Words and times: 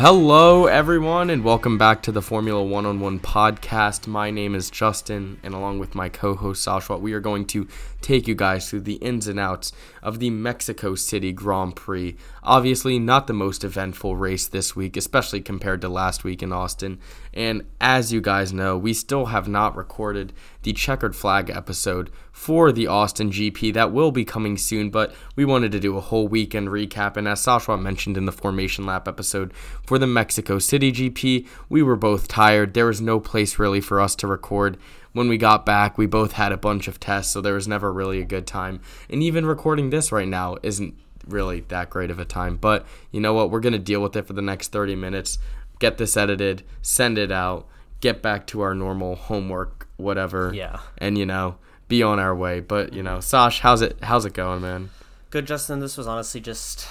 Hello, 0.00 0.66
everyone, 0.66 1.28
and 1.28 1.42
welcome 1.42 1.76
back 1.76 2.02
to 2.02 2.12
the 2.12 2.22
Formula 2.22 2.62
One 2.62 2.86
on 2.86 3.00
One 3.00 3.18
podcast. 3.18 4.06
My 4.06 4.30
name 4.30 4.54
is 4.54 4.70
Justin, 4.70 5.40
and 5.42 5.54
along 5.54 5.80
with 5.80 5.96
my 5.96 6.08
co 6.08 6.36
host 6.36 6.64
Sashwat, 6.64 7.00
we 7.00 7.14
are 7.14 7.20
going 7.20 7.44
to 7.46 7.66
take 8.00 8.28
you 8.28 8.36
guys 8.36 8.70
through 8.70 8.82
the 8.82 8.94
ins 8.94 9.26
and 9.26 9.40
outs 9.40 9.72
of 10.00 10.20
the 10.20 10.30
Mexico 10.30 10.94
City 10.94 11.32
Grand 11.32 11.74
Prix. 11.74 12.16
Obviously, 12.44 13.00
not 13.00 13.26
the 13.26 13.32
most 13.32 13.64
eventful 13.64 14.14
race 14.14 14.46
this 14.46 14.76
week, 14.76 14.96
especially 14.96 15.40
compared 15.40 15.80
to 15.80 15.88
last 15.88 16.22
week 16.22 16.44
in 16.44 16.52
Austin. 16.52 17.00
And 17.34 17.66
as 17.80 18.12
you 18.12 18.20
guys 18.20 18.52
know, 18.52 18.78
we 18.78 18.94
still 18.94 19.26
have 19.26 19.48
not 19.48 19.76
recorded 19.76 20.32
the 20.62 20.72
checkered 20.72 21.16
flag 21.16 21.50
episode 21.50 22.10
for 22.30 22.70
the 22.70 22.86
Austin 22.86 23.30
GP. 23.30 23.74
That 23.74 23.92
will 23.92 24.12
be 24.12 24.24
coming 24.24 24.56
soon, 24.56 24.90
but 24.90 25.12
we 25.34 25.44
wanted 25.44 25.72
to 25.72 25.80
do 25.80 25.96
a 25.96 26.00
whole 26.00 26.28
weekend 26.28 26.68
recap. 26.68 27.16
And 27.16 27.26
as 27.26 27.44
Sashwat 27.44 27.82
mentioned 27.82 28.16
in 28.16 28.26
the 28.26 28.32
Formation 28.32 28.86
Lap 28.86 29.08
episode 29.08 29.52
for 29.88 29.98
the 29.98 30.06
Mexico 30.06 30.58
City 30.58 30.92
GP, 30.92 31.46
we 31.68 31.82
were 31.82 31.96
both 31.96 32.28
tired. 32.28 32.74
There 32.74 32.86
was 32.86 33.00
no 33.00 33.18
place 33.18 33.58
really 33.58 33.80
for 33.80 34.00
us 34.00 34.14
to 34.16 34.26
record 34.26 34.78
when 35.12 35.28
we 35.28 35.36
got 35.36 35.66
back, 35.66 35.98
we 35.98 36.06
both 36.06 36.32
had 36.32 36.52
a 36.52 36.56
bunch 36.56 36.86
of 36.86 37.00
tests, 37.00 37.32
so 37.32 37.40
there 37.40 37.54
was 37.54 37.66
never 37.66 37.92
really 37.92 38.20
a 38.20 38.24
good 38.24 38.46
time. 38.46 38.80
And 39.10 39.22
even 39.22 39.46
recording 39.46 39.90
this 39.90 40.12
right 40.12 40.28
now 40.28 40.56
isn't 40.62 40.94
really 41.26 41.62
that 41.68 41.90
great 41.90 42.10
of 42.10 42.18
a 42.18 42.24
time. 42.24 42.56
But 42.56 42.86
you 43.10 43.20
know 43.20 43.34
what? 43.34 43.50
We're 43.50 43.60
going 43.60 43.72
to 43.72 43.78
deal 43.78 44.00
with 44.00 44.14
it 44.16 44.26
for 44.26 44.32
the 44.32 44.42
next 44.42 44.70
30 44.70 44.94
minutes, 44.94 45.38
get 45.78 45.98
this 45.98 46.16
edited, 46.16 46.62
send 46.82 47.18
it 47.18 47.32
out, 47.32 47.66
get 48.00 48.22
back 48.22 48.46
to 48.48 48.60
our 48.60 48.74
normal 48.74 49.16
homework, 49.16 49.88
whatever. 49.96 50.52
Yeah. 50.54 50.78
And, 50.98 51.18
you 51.18 51.26
know, 51.26 51.56
be 51.88 52.02
on 52.02 52.20
our 52.20 52.34
way. 52.34 52.60
But, 52.60 52.92
you 52.92 53.02
know, 53.02 53.20
Sash, 53.20 53.60
how's 53.60 53.82
it 53.82 53.98
how's 54.02 54.24
it 54.24 54.34
going, 54.34 54.62
man? 54.62 54.90
Good, 55.30 55.46
Justin. 55.46 55.80
This 55.80 55.96
was 55.96 56.06
honestly 56.06 56.40
just 56.40 56.86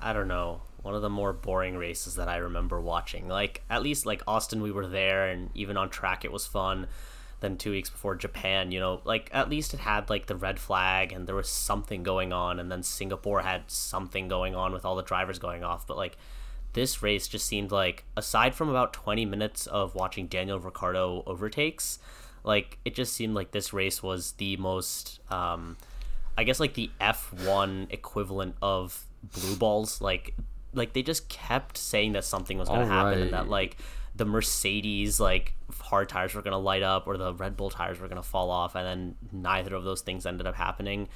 I 0.00 0.12
don't 0.12 0.28
know, 0.28 0.62
one 0.86 0.94
of 0.94 1.02
the 1.02 1.10
more 1.10 1.32
boring 1.32 1.76
races 1.76 2.14
that 2.14 2.28
I 2.28 2.36
remember 2.36 2.80
watching. 2.80 3.28
Like 3.28 3.62
at 3.68 3.82
least 3.82 4.06
like 4.06 4.22
Austin 4.26 4.62
we 4.62 4.70
were 4.70 4.86
there 4.86 5.26
and 5.26 5.50
even 5.54 5.76
on 5.76 5.90
track 5.90 6.24
it 6.24 6.30
was 6.30 6.46
fun 6.46 6.86
than 7.40 7.56
two 7.56 7.72
weeks 7.72 7.90
before 7.90 8.14
Japan. 8.14 8.70
You 8.72 8.80
know, 8.80 9.00
like 9.04 9.28
at 9.32 9.50
least 9.50 9.74
it 9.74 9.80
had 9.80 10.08
like 10.08 10.26
the 10.26 10.36
red 10.36 10.58
flag 10.58 11.12
and 11.12 11.26
there 11.26 11.34
was 11.34 11.48
something 11.48 12.02
going 12.02 12.32
on, 12.32 12.60
and 12.60 12.70
then 12.70 12.82
Singapore 12.82 13.40
had 13.40 13.70
something 13.70 14.28
going 14.28 14.54
on 14.54 14.72
with 14.72 14.84
all 14.84 14.96
the 14.96 15.02
drivers 15.02 15.38
going 15.38 15.64
off. 15.64 15.86
But 15.86 15.96
like 15.96 16.16
this 16.72 17.02
race 17.02 17.26
just 17.26 17.46
seemed 17.46 17.72
like, 17.72 18.04
aside 18.16 18.54
from 18.54 18.68
about 18.68 18.92
20 18.92 19.24
minutes 19.24 19.66
of 19.66 19.94
watching 19.94 20.26
Daniel 20.26 20.60
Ricciardo 20.60 21.24
overtakes, 21.26 21.98
like 22.44 22.78
it 22.84 22.94
just 22.94 23.12
seemed 23.12 23.34
like 23.34 23.50
this 23.50 23.72
race 23.72 24.02
was 24.02 24.32
the 24.32 24.56
most, 24.56 25.20
um, 25.30 25.76
I 26.38 26.44
guess, 26.44 26.60
like 26.60 26.74
the 26.74 26.90
F1 27.00 27.92
equivalent 27.92 28.56
of 28.62 29.04
blue 29.22 29.56
balls. 29.56 30.00
Like, 30.00 30.34
like 30.74 30.92
they 30.92 31.02
just 31.02 31.28
kept 31.28 31.78
saying 31.78 32.12
that 32.12 32.24
something 32.24 32.58
was 32.58 32.68
going 32.68 32.80
to 32.80 32.86
happen 32.86 33.22
and 33.22 33.32
that 33.32 33.48
like 33.48 33.76
the 34.14 34.24
Mercedes 34.24 35.20
like 35.20 35.54
hard 35.80 36.08
tires 36.08 36.34
were 36.34 36.42
going 36.42 36.52
to 36.52 36.58
light 36.58 36.82
up 36.82 37.06
or 37.06 37.16
the 37.16 37.34
Red 37.34 37.56
Bull 37.56 37.70
tires 37.70 38.00
were 38.00 38.08
going 38.08 38.20
to 38.20 38.26
fall 38.26 38.50
off 38.50 38.74
and 38.74 38.86
then 38.86 39.14
neither 39.32 39.74
of 39.74 39.84
those 39.84 40.00
things 40.00 40.26
ended 40.26 40.46
up 40.46 40.54
happening. 40.54 41.08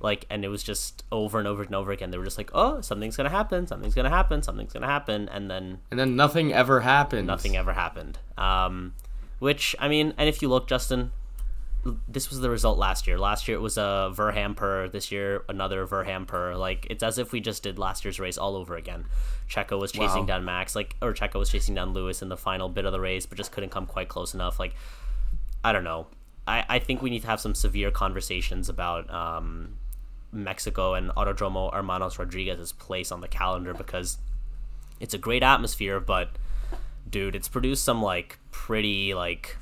Like 0.00 0.26
and 0.30 0.44
it 0.44 0.48
was 0.48 0.62
just 0.62 1.04
over 1.10 1.38
and 1.38 1.48
over 1.48 1.62
and 1.62 1.74
over 1.74 1.90
again. 1.90 2.10
They 2.10 2.18
were 2.18 2.24
just 2.24 2.38
like 2.38 2.50
oh 2.54 2.80
something's 2.80 3.16
going 3.16 3.28
to 3.28 3.36
happen 3.36 3.66
something's 3.66 3.94
going 3.94 4.04
to 4.04 4.10
happen 4.10 4.42
something's 4.42 4.72
going 4.72 4.82
to 4.82 4.88
happen 4.88 5.28
and 5.28 5.50
then 5.50 5.78
and 5.90 5.98
then 5.98 6.14
nothing 6.16 6.52
ever 6.52 6.80
happened 6.80 7.26
nothing 7.26 7.56
ever 7.56 7.72
happened. 7.72 8.18
Um 8.36 8.94
which 9.38 9.74
I 9.78 9.88
mean 9.88 10.14
and 10.16 10.28
if 10.28 10.42
you 10.42 10.48
look 10.48 10.68
Justin 10.68 11.12
this 12.06 12.28
was 12.30 12.40
the 12.40 12.50
result 12.50 12.78
last 12.78 13.06
year. 13.06 13.18
Last 13.18 13.48
year 13.48 13.56
it 13.56 13.60
was 13.60 13.78
a 13.78 14.12
Verhamper. 14.14 14.90
This 14.90 15.12
year 15.12 15.44
another 15.48 15.86
Verhamper. 15.86 16.58
Like 16.58 16.86
it's 16.90 17.02
as 17.02 17.18
if 17.18 17.32
we 17.32 17.40
just 17.40 17.62
did 17.62 17.78
last 17.78 18.04
year's 18.04 18.18
race 18.18 18.38
all 18.38 18.56
over 18.56 18.76
again. 18.76 19.06
Checo 19.48 19.80
was 19.80 19.92
chasing 19.92 20.20
wow. 20.20 20.26
down 20.26 20.44
Max, 20.44 20.74
like 20.74 20.96
or 21.00 21.12
Checo 21.14 21.38
was 21.38 21.50
chasing 21.50 21.74
down 21.74 21.92
Lewis 21.92 22.22
in 22.22 22.28
the 22.28 22.36
final 22.36 22.68
bit 22.68 22.84
of 22.84 22.92
the 22.92 23.00
race, 23.00 23.26
but 23.26 23.38
just 23.38 23.52
couldn't 23.52 23.70
come 23.70 23.86
quite 23.86 24.08
close 24.08 24.34
enough. 24.34 24.58
Like 24.58 24.74
I 25.64 25.72
don't 25.72 25.84
know. 25.84 26.06
I, 26.46 26.64
I 26.68 26.78
think 26.78 27.02
we 27.02 27.10
need 27.10 27.22
to 27.22 27.28
have 27.28 27.40
some 27.40 27.54
severe 27.54 27.90
conversations 27.90 28.68
about 28.68 29.12
um, 29.12 29.76
Mexico 30.32 30.94
and 30.94 31.10
Autodromo 31.10 31.72
Hermanos 31.72 32.18
Rodriguez's 32.18 32.72
place 32.72 33.12
on 33.12 33.20
the 33.20 33.28
calendar 33.28 33.74
because 33.74 34.18
it's 34.98 35.14
a 35.14 35.18
great 35.18 35.42
atmosphere, 35.42 36.00
but 36.00 36.30
dude, 37.08 37.34
it's 37.34 37.48
produced 37.48 37.84
some 37.84 38.02
like 38.02 38.38
pretty 38.50 39.14
like 39.14 39.56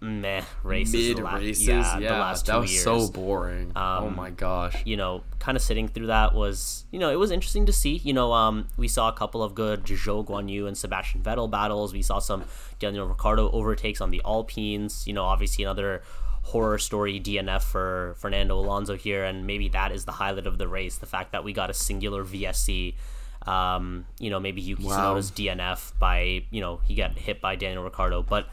meh 0.00 0.42
races. 0.62 1.16
Mid 1.16 1.18
races, 1.18 1.66
yeah, 1.66 1.98
yeah, 1.98 2.12
the 2.12 2.18
last 2.18 2.46
that 2.46 2.60
was 2.60 2.72
years. 2.72 2.84
so 2.84 3.08
boring. 3.08 3.72
Oh 3.76 3.80
um, 3.80 4.04
oh 4.04 4.10
my 4.10 4.30
gosh. 4.30 4.82
You 4.84 4.96
know, 4.96 5.22
kind 5.38 5.56
of 5.56 5.62
sitting 5.62 5.88
through 5.88 6.06
that 6.06 6.34
was, 6.34 6.84
you 6.90 6.98
know, 6.98 7.10
it 7.10 7.18
was 7.18 7.30
interesting 7.30 7.66
to 7.66 7.72
see. 7.72 7.96
You 7.96 8.12
know, 8.12 8.32
um, 8.32 8.68
we 8.76 8.88
saw 8.88 9.08
a 9.08 9.12
couple 9.12 9.42
of 9.42 9.54
good 9.54 9.84
Zhou 9.84 10.26
Guanyu 10.26 10.66
and 10.66 10.76
Sebastian 10.76 11.22
Vettel 11.22 11.50
battles. 11.50 11.92
We 11.92 12.02
saw 12.02 12.18
some 12.18 12.44
Daniel 12.78 13.06
Ricciardo 13.06 13.50
overtakes 13.50 14.00
on 14.00 14.10
the 14.10 14.22
Alpines. 14.24 15.06
You 15.06 15.12
know, 15.12 15.24
obviously 15.24 15.64
another 15.64 16.02
horror 16.42 16.78
story 16.78 17.20
DNF 17.20 17.62
for 17.62 18.14
Fernando 18.18 18.58
Alonso 18.58 18.96
here, 18.96 19.24
and 19.24 19.46
maybe 19.46 19.68
that 19.68 19.92
is 19.92 20.04
the 20.04 20.12
highlight 20.12 20.46
of 20.46 20.58
the 20.58 20.66
race. 20.68 20.96
The 20.96 21.06
fact 21.06 21.32
that 21.32 21.44
we 21.44 21.52
got 21.52 21.70
a 21.70 21.74
singular 21.74 22.24
VSC. 22.24 22.94
Um, 23.46 24.04
you 24.18 24.28
know, 24.28 24.38
maybe 24.38 24.60
Yuki 24.60 24.84
wow. 24.84 25.14
Tsunoda's 25.14 25.30
DNF 25.30 25.98
by, 25.98 26.44
you 26.50 26.60
know, 26.60 26.82
he 26.84 26.94
got 26.94 27.16
hit 27.18 27.40
by 27.40 27.56
Daniel 27.56 27.82
Ricciardo, 27.82 28.22
but 28.22 28.50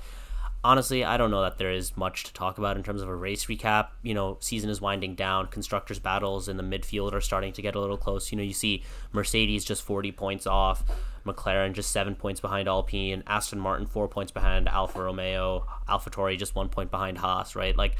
honestly, 0.63 1.03
I 1.03 1.17
don't 1.17 1.31
know 1.31 1.41
that 1.41 1.57
there 1.57 1.71
is 1.71 1.95
much 1.95 2.23
to 2.25 2.33
talk 2.33 2.57
about 2.57 2.77
in 2.77 2.83
terms 2.83 3.01
of 3.01 3.09
a 3.09 3.15
race 3.15 3.45
recap. 3.45 3.89
You 4.01 4.13
know, 4.13 4.37
season 4.39 4.69
is 4.69 4.81
winding 4.81 5.15
down. 5.15 5.47
Constructors' 5.47 5.99
battles 5.99 6.47
in 6.47 6.57
the 6.57 6.63
midfield 6.63 7.13
are 7.13 7.21
starting 7.21 7.53
to 7.53 7.61
get 7.61 7.75
a 7.75 7.79
little 7.79 7.97
close. 7.97 8.31
You 8.31 8.37
know, 8.37 8.43
you 8.43 8.53
see 8.53 8.83
Mercedes 9.11 9.63
just 9.63 9.83
40 9.83 10.11
points 10.11 10.47
off, 10.47 10.83
McLaren 11.25 11.73
just 11.73 11.91
seven 11.91 12.15
points 12.15 12.39
behind 12.39 12.67
Alpine, 12.67 13.23
Aston 13.27 13.59
Martin 13.59 13.85
four 13.85 14.07
points 14.07 14.31
behind 14.31 14.67
Alfa 14.67 15.01
Romeo, 15.01 15.65
AlphaTauri 15.87 16.37
just 16.37 16.55
one 16.55 16.69
point 16.69 16.89
behind 16.89 17.17
Haas. 17.17 17.55
Right, 17.55 17.75
like 17.75 17.95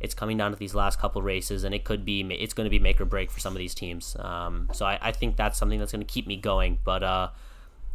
it's 0.00 0.14
coming 0.14 0.36
down 0.36 0.52
to 0.52 0.56
these 0.56 0.74
last 0.74 0.98
couple 0.98 1.22
races, 1.22 1.64
and 1.64 1.74
it 1.74 1.84
could 1.84 2.04
be 2.04 2.22
it's 2.22 2.54
going 2.54 2.66
to 2.66 2.70
be 2.70 2.78
make 2.78 3.00
or 3.00 3.04
break 3.04 3.30
for 3.30 3.40
some 3.40 3.52
of 3.52 3.58
these 3.58 3.74
teams. 3.74 4.16
Um, 4.18 4.68
so 4.72 4.86
I, 4.86 4.98
I 5.00 5.12
think 5.12 5.36
that's 5.36 5.58
something 5.58 5.78
that's 5.78 5.92
going 5.92 6.04
to 6.04 6.12
keep 6.12 6.26
me 6.26 6.36
going. 6.36 6.78
But 6.84 7.02
uh, 7.02 7.28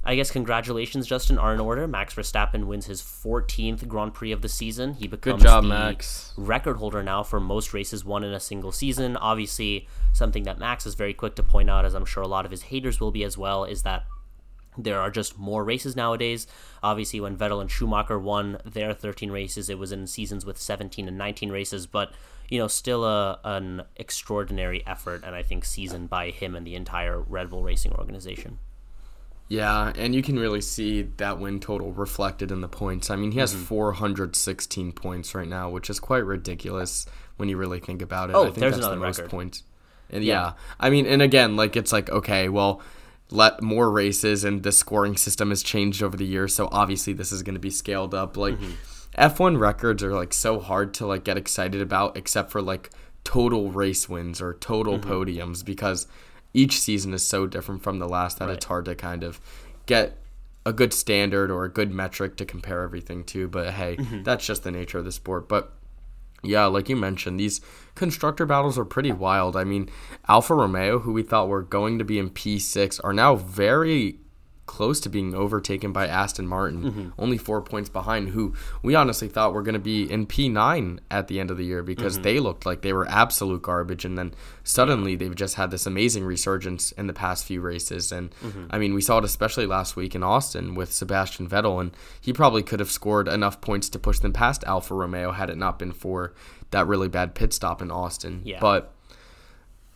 I 0.05 0.15
guess 0.15 0.31
congratulations, 0.31 1.07
Justin, 1.07 1.37
are 1.37 1.53
in 1.53 1.61
order. 1.61 1.87
Max 1.87 2.13
Verstappen 2.13 2.65
wins 2.65 2.87
his 2.87 3.01
14th 3.01 3.87
Grand 3.87 4.13
Prix 4.13 4.33
of 4.33 4.41
the 4.41 4.49
season. 4.49 4.95
He 4.95 5.07
becomes 5.07 5.43
job, 5.43 5.63
the 5.63 5.69
Max. 5.69 6.33
record 6.35 6.75
holder 6.77 7.01
now 7.01 7.23
for 7.23 7.39
most 7.39 7.73
races 7.73 8.03
won 8.03 8.23
in 8.23 8.33
a 8.33 8.39
single 8.39 8.73
season. 8.73 9.15
Obviously, 9.15 9.87
something 10.11 10.43
that 10.43 10.59
Max 10.59 10.85
is 10.85 10.95
very 10.95 11.13
quick 11.13 11.35
to 11.35 11.43
point 11.43 11.69
out, 11.69 11.85
as 11.85 11.93
I'm 11.93 12.05
sure 12.05 12.21
a 12.21 12.27
lot 12.27 12.43
of 12.43 12.51
his 12.51 12.63
haters 12.63 12.99
will 12.99 13.11
be 13.11 13.23
as 13.23 13.37
well, 13.37 13.63
is 13.63 13.83
that 13.83 14.03
there 14.77 14.99
are 14.99 15.11
just 15.11 15.37
more 15.37 15.63
races 15.63 15.95
nowadays. 15.95 16.47
Obviously, 16.81 17.21
when 17.21 17.37
Vettel 17.37 17.61
and 17.61 17.71
Schumacher 17.71 18.19
won 18.19 18.57
their 18.65 18.93
13 18.93 19.31
races, 19.31 19.69
it 19.69 19.79
was 19.79 19.93
in 19.93 20.05
seasons 20.07 20.45
with 20.45 20.57
17 20.57 21.07
and 21.07 21.17
19 21.17 21.49
races, 21.49 21.87
but 21.87 22.11
you 22.49 22.59
know, 22.59 22.67
still 22.67 23.05
a 23.05 23.39
an 23.45 23.83
extraordinary 23.95 24.85
effort, 24.85 25.23
and 25.23 25.33
I 25.33 25.43
think 25.43 25.63
season 25.63 26.07
by 26.07 26.29
him 26.29 26.55
and 26.55 26.67
the 26.67 26.75
entire 26.75 27.21
Red 27.21 27.49
Bull 27.49 27.63
Racing 27.63 27.93
organization. 27.93 28.59
Yeah, 29.49 29.91
and 29.95 30.15
you 30.15 30.23
can 30.23 30.39
really 30.39 30.61
see 30.61 31.03
that 31.17 31.39
win 31.39 31.59
total 31.59 31.91
reflected 31.91 32.51
in 32.51 32.61
the 32.61 32.67
points. 32.67 33.09
I 33.09 33.15
mean, 33.15 33.31
he 33.31 33.39
has 33.39 33.53
mm-hmm. 33.53 33.63
416 33.63 34.91
points 34.93 35.35
right 35.35 35.47
now, 35.47 35.69
which 35.69 35.89
is 35.89 35.99
quite 35.99 36.25
ridiculous 36.25 37.05
when 37.37 37.49
you 37.49 37.57
really 37.57 37.79
think 37.79 38.01
about 38.01 38.29
it. 38.29 38.35
Oh, 38.35 38.43
I 38.43 38.45
think 38.45 38.57
there's 38.57 38.75
that's 38.75 38.85
another 38.85 38.99
the 38.99 39.05
most 39.05 39.19
record. 39.19 39.31
points. 39.31 39.63
And 40.09 40.23
yeah. 40.23 40.33
yeah, 40.33 40.53
I 40.79 40.89
mean, 40.89 41.05
and 41.05 41.21
again, 41.21 41.55
like 41.55 41.75
it's 41.75 41.91
like 41.91 42.09
okay, 42.09 42.49
well, 42.49 42.81
let 43.29 43.61
more 43.61 43.91
races 43.91 44.43
and 44.43 44.63
the 44.63 44.71
scoring 44.71 45.17
system 45.17 45.49
has 45.49 45.63
changed 45.63 46.01
over 46.01 46.15
the 46.15 46.25
years, 46.25 46.55
so 46.55 46.69
obviously 46.71 47.13
this 47.13 47.31
is 47.31 47.43
going 47.43 47.55
to 47.55 47.59
be 47.59 47.69
scaled 47.69 48.13
up. 48.13 48.37
Like 48.37 48.55
mm-hmm. 48.55 49.21
F1 49.21 49.59
records 49.59 50.03
are 50.03 50.13
like 50.13 50.33
so 50.33 50.59
hard 50.59 50.93
to 50.95 51.05
like 51.05 51.23
get 51.23 51.37
excited 51.37 51.81
about, 51.81 52.15
except 52.17 52.51
for 52.51 52.61
like 52.61 52.89
total 53.23 53.71
race 53.71 54.09
wins 54.09 54.41
or 54.41 54.53
total 54.55 54.99
mm-hmm. 54.99 55.11
podiums 55.11 55.63
because 55.63 56.07
each 56.53 56.79
season 56.79 57.13
is 57.13 57.25
so 57.25 57.47
different 57.47 57.83
from 57.83 57.99
the 57.99 58.07
last 58.07 58.39
that 58.39 58.45
right. 58.47 58.55
it's 58.55 58.65
hard 58.65 58.85
to 58.85 58.95
kind 58.95 59.23
of 59.23 59.39
get 59.85 60.17
a 60.65 60.73
good 60.73 60.93
standard 60.93 61.51
or 61.51 61.65
a 61.65 61.69
good 61.69 61.91
metric 61.91 62.37
to 62.37 62.45
compare 62.45 62.83
everything 62.83 63.23
to. 63.25 63.47
But 63.47 63.73
hey, 63.73 63.97
mm-hmm. 63.97 64.23
that's 64.23 64.45
just 64.45 64.63
the 64.63 64.71
nature 64.71 64.99
of 64.99 65.05
the 65.05 65.11
sport. 65.11 65.49
But 65.49 65.73
yeah, 66.43 66.65
like 66.65 66.89
you 66.89 66.95
mentioned, 66.95 67.39
these 67.39 67.61
constructor 67.95 68.45
battles 68.45 68.77
are 68.77 68.85
pretty 68.85 69.11
wild. 69.11 69.55
I 69.55 69.63
mean, 69.63 69.89
Alfa 70.27 70.53
Romeo, 70.53 70.99
who 70.99 71.13
we 71.13 71.23
thought 71.23 71.47
were 71.47 71.63
going 71.63 71.99
to 71.99 72.05
be 72.05 72.19
in 72.19 72.29
P6, 72.29 72.99
are 73.03 73.13
now 73.13 73.35
very 73.35 74.19
close 74.65 74.99
to 75.01 75.09
being 75.09 75.35
overtaken 75.35 75.91
by 75.91 76.07
Aston 76.07 76.47
Martin, 76.47 76.83
mm-hmm. 76.83 77.09
only 77.17 77.37
four 77.37 77.61
points 77.61 77.89
behind, 77.89 78.29
who 78.29 78.53
we 78.81 78.95
honestly 78.95 79.27
thought 79.27 79.53
were 79.53 79.61
going 79.61 79.73
to 79.73 79.79
be 79.79 80.09
in 80.09 80.25
P9 80.25 80.99
at 81.11 81.27
the 81.27 81.39
end 81.39 81.51
of 81.51 81.57
the 81.57 81.65
year 81.65 81.83
because 81.83 82.13
mm-hmm. 82.13 82.23
they 82.23 82.39
looked 82.39 82.65
like 82.65 82.81
they 82.81 82.93
were 82.93 83.07
absolute 83.09 83.61
garbage. 83.61 84.05
And 84.05 84.17
then 84.17 84.33
suddenly 84.63 85.15
they've 85.15 85.35
just 85.35 85.55
had 85.55 85.69
this 85.69 85.85
amazing 85.85 86.23
resurgence 86.23 86.91
in 86.93 87.07
the 87.07 87.13
past 87.13 87.45
few 87.45 87.59
races. 87.59 88.11
And 88.11 88.31
mm-hmm. 88.37 88.67
I 88.69 88.77
mean, 88.77 88.93
we 88.93 89.01
saw 89.01 89.17
it 89.17 89.25
especially 89.25 89.65
last 89.65 89.95
week 89.95 90.15
in 90.15 90.23
Austin 90.23 90.75
with 90.75 90.93
Sebastian 90.93 91.49
Vettel, 91.49 91.81
and 91.81 91.91
he 92.21 92.31
probably 92.31 92.63
could 92.63 92.79
have 92.79 92.91
scored 92.91 93.27
enough 93.27 93.59
points 93.59 93.89
to 93.89 93.99
push 93.99 94.19
them 94.19 94.33
past 94.33 94.63
Alfa 94.63 94.93
Romeo 94.93 95.31
had 95.33 95.49
it 95.49 95.57
not 95.57 95.77
been 95.77 95.91
for 95.91 96.33
that 96.71 96.87
really 96.87 97.09
bad 97.09 97.35
pit 97.35 97.53
stop 97.53 97.81
in 97.81 97.91
Austin. 97.91 98.41
Yeah. 98.45 98.59
But 98.59 98.92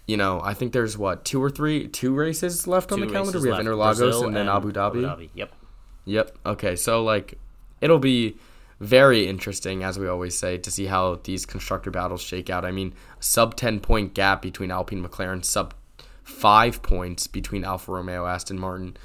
you 0.08 0.18
know, 0.18 0.42
I 0.42 0.54
think 0.54 0.72
there's 0.72 0.98
what 0.98 1.26
two 1.26 1.44
or 1.44 1.50
three 1.50 1.88
two 1.88 2.14
races 2.14 2.66
left 2.66 2.90
two 2.90 2.96
on 2.96 3.02
the 3.02 3.08
calendar. 3.08 3.40
We 3.40 3.50
have 3.50 3.60
Interlagos 3.60 4.24
and 4.24 4.36
then 4.36 4.48
and 4.48 4.50
Abu 4.50 4.72
Dhabi. 4.72 5.06
Abu 5.10 5.26
Dhabi. 5.26 5.30
Yep. 5.36 5.54
Yep. 6.06 6.38
Okay. 6.46 6.76
So 6.76 7.04
like, 7.04 7.38
it'll 7.82 8.00
be 8.00 8.38
very 8.80 9.28
interesting, 9.28 9.84
as 9.84 10.00
we 10.00 10.08
always 10.08 10.38
say, 10.38 10.58
to 10.60 10.72
see 10.72 10.86
how 10.86 11.20
these 11.24 11.46
constructor 11.46 11.92
battles 11.92 12.22
shake 12.22 12.50
out. 12.50 12.64
I 12.64 12.72
mean, 12.72 12.94
sub 13.20 13.56
ten 13.56 13.80
point 13.80 14.14
gap 14.14 14.42
between 14.42 14.72
Alpine, 14.72 15.06
McLaren, 15.06 15.44
sub 15.44 15.74
five 16.24 16.82
points 16.82 17.28
between 17.28 17.64
Alfa 17.64 17.92
Romeo, 17.92 18.26
Aston 18.26 18.60
Martin, 18.60 18.96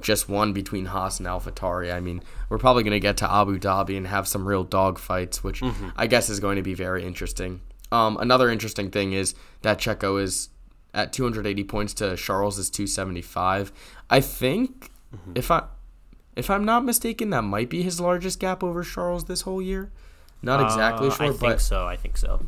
just 0.00 0.28
one 0.28 0.52
between 0.52 0.86
Haas 0.86 1.18
and 1.18 1.28
AlphaTauri. 1.28 1.92
I 1.92 2.00
mean, 2.00 2.22
we're 2.48 2.58
probably 2.58 2.82
going 2.82 2.92
to 2.92 3.00
get 3.00 3.16
to 3.18 3.30
Abu 3.30 3.58
Dhabi 3.58 3.96
and 3.96 4.06
have 4.06 4.26
some 4.26 4.46
real 4.46 4.64
dog 4.64 4.98
fights, 4.98 5.44
which 5.44 5.60
mm-hmm. 5.60 5.88
I 5.96 6.06
guess 6.06 6.30
is 6.30 6.40
going 6.40 6.56
to 6.56 6.62
be 6.62 6.74
very 6.74 7.04
interesting. 7.04 7.60
Um, 7.92 8.16
another 8.20 8.48
interesting 8.50 8.90
thing 8.90 9.12
is 9.12 9.34
that 9.60 9.78
Checo 9.78 10.20
is 10.20 10.48
at 10.94 11.12
280 11.12 11.64
points 11.64 11.94
to 11.94 12.16
Charles 12.16 12.58
is 12.58 12.70
275. 12.70 13.72
I 14.10 14.20
think 14.20 14.90
mm-hmm. 15.14 15.32
if 15.34 15.50
I 15.50 15.64
if 16.34 16.48
I'm 16.48 16.64
not 16.64 16.84
mistaken, 16.84 17.30
that 17.30 17.42
might 17.42 17.68
be 17.68 17.82
his 17.82 18.00
largest 18.00 18.40
gap 18.40 18.64
over 18.64 18.82
Charles 18.82 19.24
this 19.24 19.42
whole 19.42 19.60
year. 19.60 19.90
Not 20.40 20.62
exactly 20.62 21.08
uh, 21.08 21.10
sure, 21.10 21.26
I 21.26 21.30
but 21.30 21.38
think 21.38 21.60
so. 21.60 21.86
I 21.86 21.96
think 21.96 22.16
so. 22.16 22.44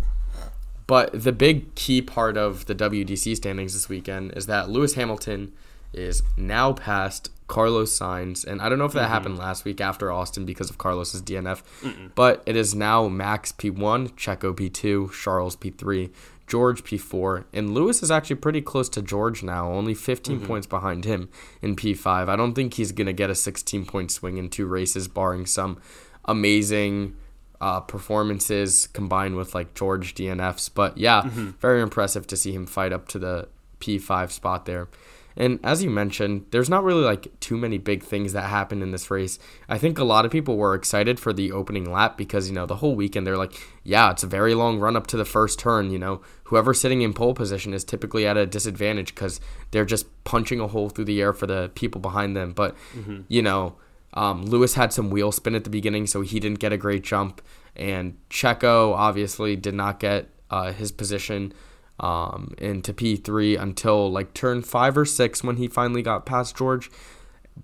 But 0.87 1.13
the 1.13 1.33
big 1.33 1.75
key 1.75 2.03
part 2.03 2.37
of 2.37 2.67
the 2.67 2.75
WDC 2.75 3.37
standings 3.37 3.75
this 3.75 3.89
weekend 3.89 4.33
is 4.37 4.47
that 4.47 4.69
Lewis 4.69 4.95
Hamilton 4.95 5.53
is 5.95 6.23
now 6.37 6.73
past 6.73 7.31
Carlos 7.47 7.97
Sainz, 7.97 8.45
and 8.45 8.61
I 8.61 8.69
don't 8.69 8.79
know 8.79 8.85
if 8.85 8.93
that 8.93 9.03
mm-hmm. 9.03 9.13
happened 9.13 9.39
last 9.39 9.65
week 9.65 9.81
after 9.81 10.11
Austin 10.11 10.45
because 10.45 10.71
of 10.71 10.79
Carlos's 10.79 11.23
DNF, 11.23 11.63
Mm-mm. 11.83 12.11
but 12.15 12.43
it 12.47 12.57
is 12.57 12.75
now 12.75 13.09
Max 13.09 13.53
P1, 13.53 14.13
Checo 14.13 14.55
P2, 14.55 15.13
Charles 15.13 15.57
P3, 15.57 16.11
George 16.47 16.85
P4, 16.85 17.45
and 17.53 17.75
Lewis 17.75 18.03
is 18.03 18.11
actually 18.11 18.37
pretty 18.37 18.61
close 18.61 18.89
to 18.91 19.03
George 19.03 19.43
now, 19.43 19.71
only 19.71 19.95
15 19.95 20.37
mm-hmm. 20.37 20.47
points 20.47 20.67
behind 20.67 21.05
him 21.05 21.29
in 21.63 21.77
P5. 21.77 22.29
I 22.29 22.37
don't 22.37 22.55
think 22.55 22.75
he's 22.75 22.93
going 22.93 23.07
to 23.07 23.13
get 23.13 23.31
a 23.31 23.35
16 23.35 23.87
point 23.87 24.11
swing 24.11 24.37
in 24.37 24.51
two 24.51 24.67
races, 24.67 25.09
barring 25.09 25.47
some 25.47 25.81
amazing 26.25 27.17
uh, 27.61 27.81
performances 27.81 28.89
combined 28.89 29.37
with 29.37 29.55
like 29.55 29.75
George 29.75 30.15
DNFs. 30.15 30.71
But 30.73 30.99
yeah, 30.99 31.23
mm-hmm. 31.23 31.51
very 31.61 31.81
impressive 31.81 32.27
to 32.29 32.37
see 32.37 32.53
him 32.53 32.67
fight 32.67 32.93
up 32.93 33.09
to 33.09 33.19
the 33.19 33.49
P5 33.81 34.31
spot 34.31 34.67
there. 34.67 34.89
And 35.37 35.59
as 35.65 35.83
you 35.83 35.91
mentioned, 35.91 36.47
there's 36.51 36.71
not 36.71 36.85
really 36.85 37.03
like 37.03 37.41
too 37.41 37.57
many 37.57 37.79
big 37.79 38.03
things 38.03 38.33
that 38.33 38.49
happened 38.49 38.83
in 38.83 38.93
this 38.93 39.11
race. 39.11 39.39
I 39.69 39.79
think 39.79 39.99
a 39.99 40.05
lot 40.05 40.25
of 40.25 40.31
people 40.31 40.57
were 40.57 40.75
excited 40.75 41.19
for 41.19 41.33
the 41.33 41.51
opening 41.51 41.91
lap 41.91 42.17
because, 42.17 42.49
you 42.49 42.55
know, 42.55 42.67
the 42.67 42.77
whole 42.77 42.95
weekend 42.95 43.27
they're 43.27 43.37
like, 43.37 43.55
yeah, 43.83 44.11
it's 44.11 44.23
a 44.23 44.29
very 44.29 44.55
long 44.55 44.79
run 44.79 44.97
up 44.97 45.07
to 45.09 45.17
the 45.17 45.25
first 45.25 45.59
turn. 45.59 45.91
You 45.91 45.99
know, 45.99 46.23
whoever's 46.45 46.81
sitting 46.81 47.03
in 47.03 47.13
pole 47.13 47.35
position 47.35 47.75
is 47.75 47.85
typically 47.85 48.27
at 48.27 48.37
a 48.37 48.47
disadvantage 48.47 49.15
because 49.15 49.41
they're 49.73 49.85
just 49.85 50.07
punching 50.25 50.61
a 50.61 50.69
hole 50.69 50.89
through 50.89 51.07
the 51.07 51.21
air 51.21 51.33
for 51.33 51.47
the 51.47 51.71
people 51.75 52.01
behind 52.01 52.37
them. 52.37 52.53
But, 52.53 52.77
mm-hmm. 52.95 53.23
you 53.29 53.43
know, 53.43 53.75
um, 54.15 54.45
Lewis 54.47 54.75
had 54.75 54.93
some 54.93 55.11
wheel 55.11 55.33
spin 55.33 55.57
at 55.57 55.65
the 55.65 55.71
beginning, 55.71 56.07
so 56.07 56.21
he 56.21 56.39
didn't 56.39 56.61
get 56.61 56.73
a 56.73 56.77
great 56.77 57.03
jump. 57.03 57.43
And 57.75 58.17
Checo 58.31 58.95
obviously 58.95 59.57
did 59.57 59.75
not 59.75 59.99
get 59.99 60.29
uh, 60.49 60.73
his 60.73 60.93
position 60.93 61.53
um, 62.01 62.55
into 62.59 62.93
P3 62.93 63.61
until 63.61 64.11
like 64.11 64.35
turn 64.35 64.63
five 64.63 64.97
or 64.97 65.05
six 65.05 65.45
when 65.45 65.57
he 65.57 65.69
finally 65.69 66.03
got 66.03 66.27
past 66.27 66.57
George. 66.57 66.91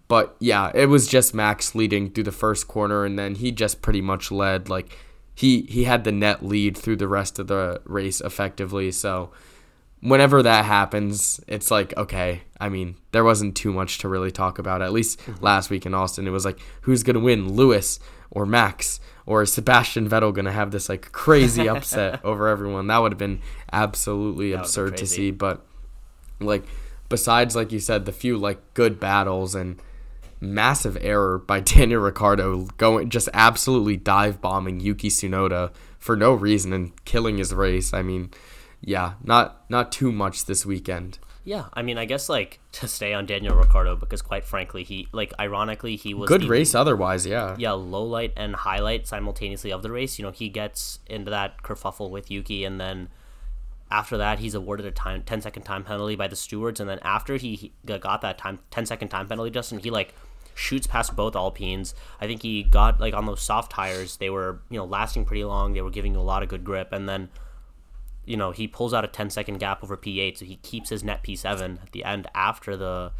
But 0.08 0.36
yeah, 0.38 0.70
it 0.74 0.86
was 0.86 1.08
just 1.08 1.34
Max 1.34 1.74
leading 1.74 2.10
through 2.10 2.24
the 2.24 2.32
first 2.32 2.68
corner, 2.68 3.04
and 3.04 3.18
then 3.18 3.34
he 3.36 3.50
just 3.50 3.82
pretty 3.82 4.00
much 4.00 4.30
led. 4.30 4.68
Like 4.68 4.96
he 5.34 5.62
he 5.62 5.84
had 5.84 6.04
the 6.04 6.12
net 6.12 6.44
lead 6.44 6.76
through 6.76 6.96
the 6.96 7.08
rest 7.08 7.38
of 7.38 7.48
the 7.48 7.80
race 7.84 8.20
effectively. 8.20 8.92
So 8.92 9.30
whenever 10.00 10.42
that 10.42 10.64
happens, 10.64 11.40
it's 11.48 11.70
like 11.70 11.96
okay. 11.96 12.42
I 12.60 12.68
mean, 12.68 12.96
there 13.10 13.24
wasn't 13.24 13.56
too 13.56 13.72
much 13.72 13.98
to 13.98 14.08
really 14.08 14.30
talk 14.30 14.58
about. 14.58 14.82
At 14.82 14.92
least 14.92 15.18
mm-hmm. 15.20 15.44
last 15.44 15.70
week 15.70 15.86
in 15.86 15.94
Austin, 15.94 16.26
it 16.26 16.30
was 16.30 16.44
like 16.44 16.60
who's 16.82 17.02
gonna 17.02 17.20
win, 17.20 17.52
Lewis 17.52 17.98
or 18.30 18.46
Max? 18.46 19.00
Or 19.30 19.42
is 19.42 19.52
Sebastian 19.52 20.08
Vettel 20.08 20.34
going 20.34 20.46
to 20.46 20.50
have 20.50 20.72
this 20.72 20.88
like 20.88 21.12
crazy 21.12 21.68
upset 21.68 22.18
over 22.24 22.48
everyone? 22.48 22.88
That 22.88 22.98
would 22.98 23.12
have 23.12 23.18
been 23.18 23.40
absolutely 23.72 24.50
that 24.50 24.62
absurd 24.62 24.96
to 24.96 25.06
see. 25.06 25.30
But 25.30 25.64
like, 26.40 26.64
besides, 27.08 27.54
like 27.54 27.70
you 27.70 27.78
said, 27.78 28.06
the 28.06 28.12
few 28.12 28.36
like 28.36 28.58
good 28.74 28.98
battles 28.98 29.54
and 29.54 29.80
massive 30.40 30.98
error 31.00 31.38
by 31.38 31.60
Daniel 31.60 32.00
Ricciardo 32.00 32.64
going 32.76 33.08
just 33.08 33.28
absolutely 33.32 33.96
dive 33.96 34.40
bombing 34.40 34.80
Yuki 34.80 35.10
Tsunoda 35.10 35.72
for 36.00 36.16
no 36.16 36.34
reason 36.34 36.72
and 36.72 37.04
killing 37.04 37.38
his 37.38 37.54
race. 37.54 37.94
I 37.94 38.02
mean, 38.02 38.32
yeah, 38.80 39.12
not 39.22 39.64
not 39.70 39.92
too 39.92 40.10
much 40.10 40.46
this 40.46 40.66
weekend. 40.66 41.20
Yeah, 41.44 41.66
I 41.72 41.82
mean, 41.82 41.96
I 41.98 42.04
guess 42.04 42.28
like 42.28 42.60
to 42.72 42.88
stay 42.88 43.14
on 43.14 43.26
Daniel 43.26 43.54
Ricciardo 43.54 43.96
because 43.96 44.22
quite 44.22 44.44
frankly, 44.44 44.84
he 44.84 45.08
like 45.12 45.32
ironically 45.38 45.96
he 45.96 46.14
was 46.14 46.28
good 46.28 46.42
the, 46.42 46.48
race 46.48 46.74
otherwise. 46.74 47.26
Yeah, 47.26 47.56
yeah, 47.58 47.72
low 47.72 48.04
light 48.04 48.32
and 48.36 48.54
highlight 48.54 49.06
simultaneously 49.06 49.72
of 49.72 49.82
the 49.82 49.90
race. 49.90 50.18
You 50.18 50.24
know, 50.24 50.32
he 50.32 50.48
gets 50.48 51.00
into 51.06 51.30
that 51.30 51.62
kerfuffle 51.62 52.10
with 52.10 52.30
Yuki, 52.30 52.64
and 52.64 52.80
then 52.80 53.08
after 53.90 54.16
that, 54.18 54.38
he's 54.38 54.54
awarded 54.54 54.86
a 54.86 54.90
time 54.90 55.22
10 55.22 55.40
second 55.40 55.62
time 55.62 55.82
penalty 55.82 56.14
by 56.14 56.28
the 56.28 56.36
stewards, 56.36 56.78
and 56.78 56.88
then 56.88 56.98
after 57.02 57.36
he, 57.36 57.54
he 57.56 57.72
got 57.84 58.20
that 58.20 58.38
time 58.38 58.60
10 58.70 58.86
second 58.86 59.08
time 59.08 59.26
penalty, 59.26 59.50
Justin, 59.50 59.78
he 59.78 59.90
like 59.90 60.14
shoots 60.54 60.86
past 60.86 61.16
both 61.16 61.34
Alpines. 61.34 61.94
I 62.20 62.26
think 62.26 62.42
he 62.42 62.62
got 62.62 63.00
like 63.00 63.14
on 63.14 63.26
those 63.26 63.42
soft 63.42 63.72
tires, 63.72 64.18
they 64.18 64.30
were 64.30 64.60
you 64.70 64.78
know 64.78 64.84
lasting 64.84 65.24
pretty 65.24 65.44
long. 65.44 65.72
They 65.72 65.82
were 65.82 65.90
giving 65.90 66.14
you 66.14 66.20
a 66.20 66.22
lot 66.22 66.42
of 66.42 66.48
good 66.48 66.64
grip, 66.64 66.92
and 66.92 67.08
then 67.08 67.30
you 68.30 68.36
know, 68.36 68.52
he 68.52 68.68
pulls 68.68 68.94
out 68.94 69.04
a 69.04 69.08
10 69.08 69.28
second 69.28 69.58
gap 69.58 69.82
over 69.82 69.96
P8, 69.96 70.38
so 70.38 70.44
he 70.44 70.56
keeps 70.56 70.90
his 70.90 71.02
net 71.02 71.24
P7 71.24 71.82
at 71.82 71.90
the 71.90 72.04
end 72.04 72.28
after 72.32 72.76
the 72.76 73.10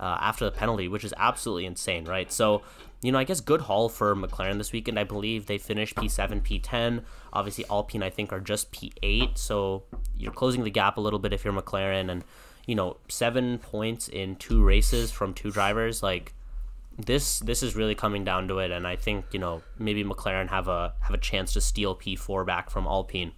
uh, 0.00 0.18
after 0.20 0.44
the 0.44 0.50
penalty, 0.50 0.88
which 0.88 1.04
is 1.04 1.14
absolutely 1.16 1.64
insane, 1.64 2.04
right? 2.04 2.30
So, 2.30 2.62
you 3.00 3.12
know, 3.12 3.18
I 3.18 3.24
guess 3.24 3.40
good 3.40 3.62
haul 3.62 3.88
for 3.88 4.14
McLaren 4.14 4.58
this 4.58 4.72
weekend. 4.72 4.98
I 4.98 5.04
believe 5.04 5.46
they 5.46 5.56
finished 5.56 5.94
P7, 5.94 6.42
P10. 6.42 7.02
Obviously, 7.32 7.64
Alpine, 7.70 8.02
I 8.02 8.10
think, 8.10 8.32
are 8.32 8.40
just 8.40 8.72
P8. 8.72 9.38
So 9.38 9.84
you're 10.18 10.32
closing 10.32 10.64
the 10.64 10.70
gap 10.70 10.98
a 10.98 11.00
little 11.00 11.20
bit 11.20 11.32
if 11.32 11.44
you're 11.44 11.54
McLaren. 11.54 12.10
And, 12.10 12.24
you 12.66 12.74
know, 12.74 12.98
seven 13.08 13.56
points 13.58 14.08
in 14.08 14.36
two 14.36 14.62
races 14.62 15.12
from 15.12 15.32
two 15.32 15.50
drivers, 15.52 16.02
like, 16.02 16.34
this 16.98 17.38
this 17.40 17.62
is 17.62 17.76
really 17.76 17.94
coming 17.94 18.24
down 18.24 18.48
to 18.48 18.58
it 18.58 18.70
and 18.70 18.86
I 18.86 18.96
think 18.96 19.26
you 19.30 19.38
know 19.38 19.60
maybe 19.78 20.02
McLaren 20.02 20.48
have 20.48 20.66
a 20.66 20.94
have 21.02 21.12
a 21.12 21.18
chance 21.18 21.52
to 21.52 21.60
steal 21.60 21.94
P4 21.94 22.46
back 22.46 22.70
from 22.70 22.86
Alpine 22.86 23.32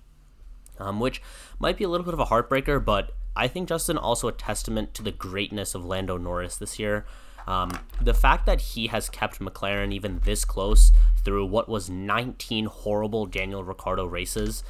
um, 0.81 1.01
which 1.01 1.23
might 1.59 1.77
be 1.77 1.85
a 1.85 1.89
little 1.89 2.05
bit 2.05 2.15
of 2.15 2.21
a 2.21 2.27
heartbreaker, 2.27 2.85
but 2.85 3.13
I 3.37 3.47
think 3.49 3.69
Justin 3.69 3.97
also 3.99 4.29
a 4.29 4.33
testament 4.33 4.95
to 4.95 5.03
the 5.03 5.13
greatness 5.13 5.75
of 5.75 5.85
Lando 5.85 6.19
Norris 6.19 6.57
this 6.57 6.79
year. 6.79 7.07
Um, 7.47 7.71
the 8.01 8.13
fact 8.13 8.45
that 8.47 8.61
he 8.61 8.89
has 8.89 9.09
kept 9.09 9.39
McLaren 9.39 9.93
even 9.93 10.21
this 10.25 10.45
close 10.45 10.93
through 11.25 11.47
what 11.47 11.69
was 11.69 11.89
19 11.89 12.67
horrible 12.67 13.25
Daniel 13.25 13.65
Ricciardo 13.65 14.05
races, 14.05 14.65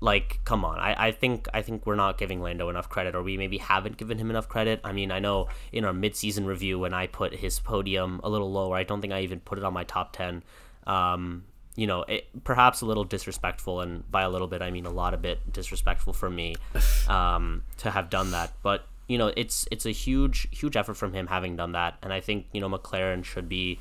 like, 0.00 0.40
come 0.44 0.64
on. 0.64 0.78
I, 0.78 1.08
I 1.08 1.12
think 1.12 1.46
I 1.52 1.62
think 1.62 1.86
we're 1.86 1.94
not 1.94 2.16
giving 2.16 2.40
Lando 2.40 2.68
enough 2.70 2.88
credit, 2.88 3.14
or 3.14 3.22
we 3.22 3.36
maybe 3.36 3.58
haven't 3.58 3.98
given 3.98 4.18
him 4.18 4.30
enough 4.30 4.48
credit. 4.48 4.80
I 4.82 4.92
mean, 4.92 5.12
I 5.12 5.18
know 5.18 5.48
in 5.72 5.84
our 5.84 5.92
midseason 5.92 6.46
review 6.46 6.78
when 6.78 6.94
I 6.94 7.06
put 7.06 7.34
his 7.34 7.60
podium 7.60 8.20
a 8.24 8.30
little 8.30 8.50
lower, 8.50 8.76
I 8.76 8.82
don't 8.82 9.00
think 9.00 9.12
I 9.12 9.20
even 9.20 9.40
put 9.40 9.58
it 9.58 9.64
on 9.64 9.74
my 9.74 9.84
top 9.84 10.12
10. 10.14 10.42
Um, 10.86 11.44
you 11.80 11.86
know, 11.86 12.02
it, 12.02 12.28
perhaps 12.44 12.82
a 12.82 12.84
little 12.84 13.04
disrespectful, 13.04 13.80
and 13.80 14.08
by 14.10 14.20
a 14.20 14.28
little 14.28 14.48
bit 14.48 14.60
I 14.60 14.70
mean 14.70 14.84
a 14.84 14.90
lot 14.90 15.14
of 15.14 15.22
bit 15.22 15.50
disrespectful 15.50 16.12
for 16.12 16.28
me 16.28 16.56
um, 17.08 17.62
to 17.78 17.90
have 17.90 18.10
done 18.10 18.32
that. 18.32 18.52
But 18.62 18.84
you 19.08 19.16
know, 19.16 19.32
it's 19.34 19.66
it's 19.70 19.86
a 19.86 19.90
huge 19.90 20.46
huge 20.50 20.76
effort 20.76 20.98
from 20.98 21.14
him 21.14 21.28
having 21.28 21.56
done 21.56 21.72
that, 21.72 21.96
and 22.02 22.12
I 22.12 22.20
think 22.20 22.44
you 22.52 22.60
know 22.60 22.68
McLaren 22.68 23.24
should 23.24 23.48
be 23.48 23.80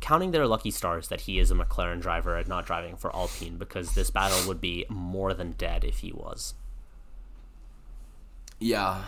counting 0.00 0.30
their 0.30 0.46
lucky 0.46 0.70
stars 0.70 1.08
that 1.08 1.20
he 1.22 1.38
is 1.38 1.50
a 1.50 1.54
McLaren 1.54 2.00
driver 2.00 2.34
and 2.34 2.48
not 2.48 2.64
driving 2.64 2.96
for 2.96 3.14
Alpine 3.14 3.58
because 3.58 3.94
this 3.94 4.08
battle 4.10 4.48
would 4.48 4.62
be 4.62 4.86
more 4.88 5.34
than 5.34 5.52
dead 5.52 5.84
if 5.84 5.98
he 5.98 6.12
was. 6.12 6.54
Yeah, 8.58 9.04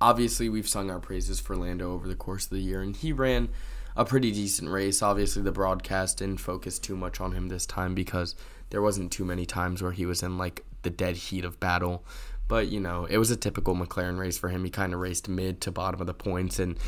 obviously 0.00 0.48
we've 0.48 0.68
sung 0.68 0.90
our 0.90 1.00
praises 1.00 1.38
for 1.38 1.54
Lando 1.54 1.92
over 1.92 2.08
the 2.08 2.16
course 2.16 2.44
of 2.44 2.50
the 2.50 2.60
year, 2.60 2.80
and 2.80 2.96
he 2.96 3.12
ran 3.12 3.50
a 3.96 4.04
pretty 4.04 4.30
decent 4.32 4.70
race. 4.70 5.02
Obviously, 5.02 5.42
the 5.42 5.52
broadcast 5.52 6.18
didn't 6.18 6.40
focus 6.40 6.78
too 6.78 6.96
much 6.96 7.20
on 7.20 7.32
him 7.32 7.48
this 7.48 7.66
time 7.66 7.94
because 7.94 8.34
there 8.70 8.82
wasn't 8.82 9.12
too 9.12 9.24
many 9.24 9.46
times 9.46 9.82
where 9.82 9.92
he 9.92 10.06
was 10.06 10.22
in 10.22 10.38
like 10.38 10.64
the 10.82 10.90
dead 10.90 11.16
heat 11.16 11.44
of 11.44 11.60
battle. 11.60 12.04
But 12.48 12.68
you 12.68 12.80
know, 12.80 13.06
it 13.06 13.18
was 13.18 13.30
a 13.30 13.36
typical 13.36 13.74
McLaren 13.74 14.18
race 14.18 14.38
for 14.38 14.48
him. 14.48 14.64
He 14.64 14.70
kind 14.70 14.92
of 14.94 15.00
raced 15.00 15.28
mid 15.28 15.60
to 15.62 15.70
bottom 15.70 16.00
of 16.00 16.06
the 16.06 16.14
points, 16.14 16.58
and 16.58 16.78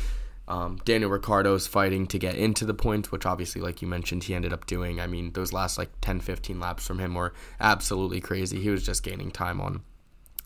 um, 0.47 0.79
Daniel 0.85 1.09
Ricciardo's 1.09 1.65
fighting 1.65 2.05
to 2.07 2.19
get 2.19 2.35
into 2.35 2.65
the 2.65 2.73
points, 2.73 3.11
which 3.11 3.25
obviously, 3.25 3.61
like 3.61 3.81
you 3.81 3.87
mentioned, 3.87 4.25
he 4.25 4.35
ended 4.35 4.53
up 4.53 4.67
doing. 4.67 4.99
I 4.99 5.07
mean, 5.07 5.31
those 5.33 5.53
last 5.53 5.77
like 5.77 5.89
10, 6.01 6.19
15 6.19 6.59
laps 6.59 6.85
from 6.85 6.99
him 6.99 7.15
were 7.15 7.33
absolutely 7.59 8.21
crazy. 8.21 8.61
He 8.61 8.69
was 8.69 8.85
just 8.85 9.03
gaining 9.03 9.31
time 9.31 9.59
on 9.59 9.81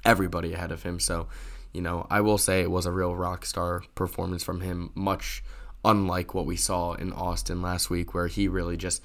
everybody 0.06 0.54
ahead 0.54 0.72
of 0.72 0.84
him. 0.84 1.00
So, 1.00 1.28
you 1.74 1.82
know, 1.82 2.08
I 2.10 2.22
will 2.22 2.38
say 2.38 2.62
it 2.62 2.72
was 2.72 2.86
a 2.86 2.92
real 2.92 3.13
rock 3.16 3.46
star 3.46 3.84
performance 3.96 4.44
from 4.44 4.62
him, 4.62 4.92
much 4.96 5.44
unlike 5.86 6.33
what 6.33 6.45
we 6.45 6.55
saw 6.55 6.93
in 6.93 7.13
Austin 7.13 7.62
last 7.62 7.89
week, 7.89 8.13
where 8.13 8.27
he 8.27 8.48
really 8.48 8.77
just 8.77 9.01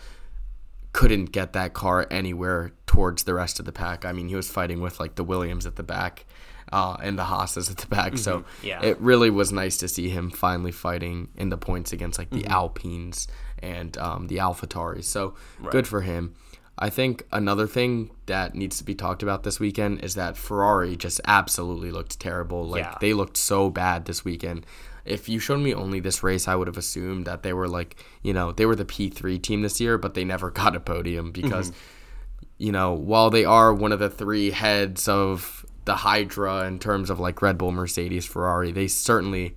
couldn't 0.93 1.27
get 1.33 1.53
that 1.55 1.73
car 1.75 2.07
anywhere 2.11 2.73
towards 2.87 3.25
the 3.25 3.35
rest 3.35 3.59
of 3.59 3.67
the 3.67 3.73
pack. 3.73 4.05
I 4.05 4.13
mean, 4.13 4.29
he 4.29 4.37
was 4.37 4.49
fighting 4.51 4.81
with 4.81 5.01
like 5.01 5.17
the 5.17 5.25
Williams 5.25 5.67
at 5.67 5.77
the 5.77 5.83
back. 5.83 6.25
uh, 6.73 6.97
and 7.03 7.19
the 7.19 7.25
Haas's 7.25 7.71
at 7.71 7.77
the 7.77 7.87
back. 7.87 8.17
So 8.19 8.39
Mm-hmm. 8.41 8.67
Yeah. 8.67 8.83
it 8.83 8.99
really 9.01 9.31
was 9.31 9.53
nice 9.53 9.77
to 9.79 9.87
see 9.89 10.09
him 10.09 10.31
finally 10.31 10.73
fighting 10.73 11.29
in 11.37 11.51
the 11.51 11.59
points 11.59 11.93
against 11.93 12.19
like 12.19 12.31
the 12.31 12.43
Mm-hmm. 12.43 12.53
Alpines 12.53 13.29
and 13.63 13.97
um, 13.99 14.27
the 14.29 14.39
AlphaTauris. 14.39 15.05
So 15.05 15.35
good 15.71 15.87
for 15.87 16.01
him. 16.01 16.35
I 16.79 16.91
think 16.91 17.25
another 17.31 17.67
thing 17.69 18.11
that 18.27 18.55
needs 18.57 18.79
to 18.79 18.85
be 18.85 18.95
talked 18.95 19.23
about 19.23 19.43
this 19.45 19.61
weekend 19.61 20.03
is 20.03 20.15
that 20.15 20.37
Ferrari 20.37 20.97
just 20.97 21.21
absolutely 21.27 21.93
looked 21.93 22.19
terrible. 22.19 22.67
Like 22.67 22.83
Yeah. 22.83 22.97
they 23.01 23.13
looked 23.13 23.37
so 23.37 23.69
bad 23.71 24.07
this 24.07 24.25
weekend. 24.25 24.67
If 25.05 25.29
you 25.29 25.39
showed 25.39 25.61
me 25.61 25.75
only 25.75 26.01
this 26.01 26.23
race, 26.23 26.49
I 26.49 26.55
would 26.55 26.67
have 26.67 26.79
assumed 26.79 27.27
that 27.27 27.43
they 27.43 27.53
were 27.53 27.69
like, 27.69 28.03
you 28.23 28.33
know, 28.33 28.53
they 28.53 28.67
were 28.67 28.77
the 28.77 28.85
P3 28.85 29.41
team 29.43 29.63
this 29.63 29.81
year, 29.81 29.99
but 29.99 30.15
they 30.15 30.25
never 30.25 30.51
got 30.63 30.77
a 30.77 30.81
podium 30.81 31.31
because 31.33 31.71
mm-hmm. 31.71 32.45
you 32.59 32.73
know, 32.73 32.93
while 32.93 33.31
they 33.31 33.45
are 33.45 33.73
one 33.73 33.93
of 33.93 33.99
the 33.99 34.11
three 34.11 34.51
heads 34.51 35.09
of 35.09 35.67
the 35.85 35.97
Hydra 35.97 36.67
in 36.67 36.79
terms 36.79 37.11
of 37.11 37.21
like 37.21 37.43
Red 37.43 37.59
Bull, 37.59 37.73
Mercedes, 37.73 38.25
Ferrari, 38.25 38.73
they 38.73 38.89
certainly 38.89 39.55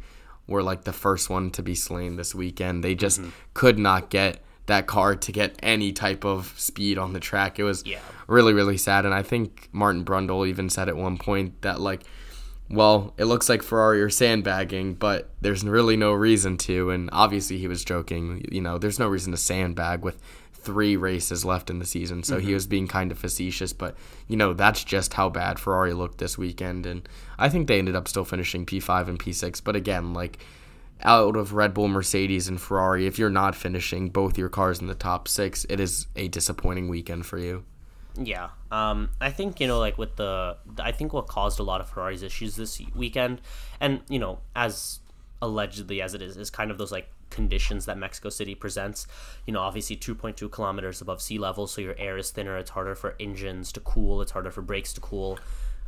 were 0.48 0.63
like 0.63 0.84
the 0.84 0.94
first 0.94 1.30
one 1.30 1.51
to 1.51 1.63
be 1.63 1.75
slain 1.75 2.16
this 2.16 2.34
weekend. 2.34 2.84
They 2.84 2.96
just 2.96 3.20
mm-hmm. 3.20 3.30
could 3.54 3.77
not 3.77 4.10
get 4.10 4.42
that 4.66 4.86
car 4.86 5.16
to 5.16 5.32
get 5.32 5.58
any 5.63 5.94
type 5.94 6.25
of 6.25 6.54
speed 6.58 6.98
on 6.98 7.13
the 7.13 7.20
track. 7.20 7.58
It 7.58 7.63
was 7.63 7.84
Yeah. 7.86 8.00
really, 8.27 8.54
really 8.54 8.77
sad. 8.77 9.06
And 9.06 9.13
I 9.13 9.24
think 9.24 9.70
Martin 9.72 10.04
Brundle 10.04 10.48
even 10.48 10.70
said 10.70 10.89
at 10.89 10.98
one 10.98 11.18
point 11.18 11.62
that 11.62 11.80
like 11.80 12.04
well, 12.69 13.13
it 13.17 13.25
looks 13.25 13.47
like 13.47 13.63
Ferrari 13.63 14.01
are 14.01 14.09
sandbagging, 14.09 14.95
but 14.95 15.29
there's 15.41 15.63
really 15.63 15.95
no 15.95 16.12
reason 16.12 16.57
to. 16.57 16.89
And 16.89 17.09
obviously, 17.13 17.57
he 17.57 17.67
was 17.67 17.86
joking. 17.86 18.45
You 18.51 18.62
know, 18.62 18.77
there's 18.77 19.00
no 19.00 19.07
reason 19.07 19.31
to 19.31 19.38
sandbag 19.38 20.03
with 20.03 20.21
three 20.53 20.97
races 20.97 21.45
left 21.45 21.69
in 21.69 21.79
the 21.79 21.86
season. 21.86 22.24
So 22.24 22.39
he 22.39 22.47
mm-hmm. 22.47 22.53
was 22.55 22.67
being 22.67 22.88
kind 22.88 23.09
of 23.12 23.17
facetious, 23.17 23.71
but 23.71 23.95
you 24.27 24.36
know, 24.36 24.53
that's 24.53 24.83
just 24.83 25.13
how 25.13 25.29
bad 25.29 25.59
Ferrari 25.59 25.93
looked 25.93 26.17
this 26.17 26.38
weekend. 26.38 26.86
And 26.86 27.07
I 27.38 27.47
think 27.47 27.67
they 27.67 27.79
ended 27.79 27.95
up 27.95 28.07
still 28.07 28.25
finishing 28.25 28.65
P5 28.65 29.07
and 29.07 29.17
P6. 29.17 29.63
But 29.63 29.77
again, 29.77 30.13
like 30.13 30.39
out 31.03 31.38
of 31.38 31.53
Red 31.53 31.74
Bull, 31.74 31.88
Mercedes, 31.88 32.50
and 32.50 32.59
Ferrari, 32.59 33.07
if 33.07 33.17
you're 33.17 33.29
not 33.29 33.55
finishing 33.55 34.09
both 34.09 34.38
your 34.38 34.50
cars 34.50 34.81
in 34.81 34.88
the 34.88 34.95
top 34.95 35.29
six, 35.29 35.65
it 35.69 35.79
is 35.79 36.07
a 36.17 36.27
disappointing 36.27 36.89
weekend 36.89 37.25
for 37.25 37.38
you. 37.38 37.63
Yeah. 38.19 38.50
Um, 38.71 39.09
I 39.21 39.31
think, 39.31 39.59
you 39.59 39.67
know, 39.67 39.79
like 39.79 39.97
with 39.97 40.15
the, 40.15 40.57
I 40.79 40.91
think 40.91 41.13
what 41.13 41.27
caused 41.27 41.59
a 41.59 41.63
lot 41.63 41.81
of 41.81 41.89
Ferrari's 41.89 42.24
issues 42.24 42.55
this 42.55 42.81
weekend, 42.95 43.41
and, 43.79 44.01
you 44.09 44.19
know, 44.19 44.39
as 44.55 45.00
allegedly 45.41 46.01
as 46.01 46.13
it 46.13 46.21
is, 46.21 46.38
is 46.38 46.50
kind 46.50 46.71
of 46.71 46.77
those 46.77 46.91
like 46.91 47.09
conditions 47.29 47.86
that 47.86 47.97
Mexico 47.97 48.29
City 48.29 48.55
presents. 48.55 49.07
You 49.45 49.53
know, 49.53 49.59
obviously 49.59 49.97
2.2 49.97 50.51
kilometers 50.51 51.01
above 51.01 51.21
sea 51.21 51.38
level, 51.38 51.67
so 51.67 51.81
your 51.81 51.95
air 51.97 52.17
is 52.17 52.31
thinner. 52.31 52.57
It's 52.57 52.71
harder 52.71 52.95
for 52.95 53.15
engines 53.19 53.71
to 53.74 53.79
cool, 53.81 54.21
it's 54.21 54.31
harder 54.31 54.51
for 54.51 54.62
brakes 54.62 54.93
to 54.93 55.01
cool. 55.01 55.39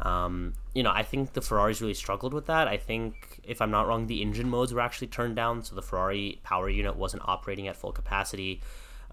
Um, 0.02 0.54
you 0.74 0.82
know, 0.82 0.92
I 0.92 1.04
think 1.04 1.34
the 1.34 1.42
Ferraris 1.42 1.82
really 1.82 1.94
struggled 1.94 2.34
with 2.34 2.46
that. 2.46 2.68
I 2.68 2.78
think, 2.78 3.42
if 3.44 3.62
I'm 3.62 3.72
not 3.72 3.88
wrong, 3.88 4.08
the 4.08 4.22
engine 4.22 4.50
modes 4.50 4.74
were 4.74 4.80
actually 4.80 5.08
turned 5.08 5.36
down, 5.36 5.64
so 5.64 5.76
the 5.76 5.82
Ferrari 5.82 6.40
power 6.44 6.70
unit 6.70 6.96
wasn't 6.96 7.24
operating 7.26 7.68
at 7.68 7.76
full 7.76 7.92
capacity. 7.92 8.62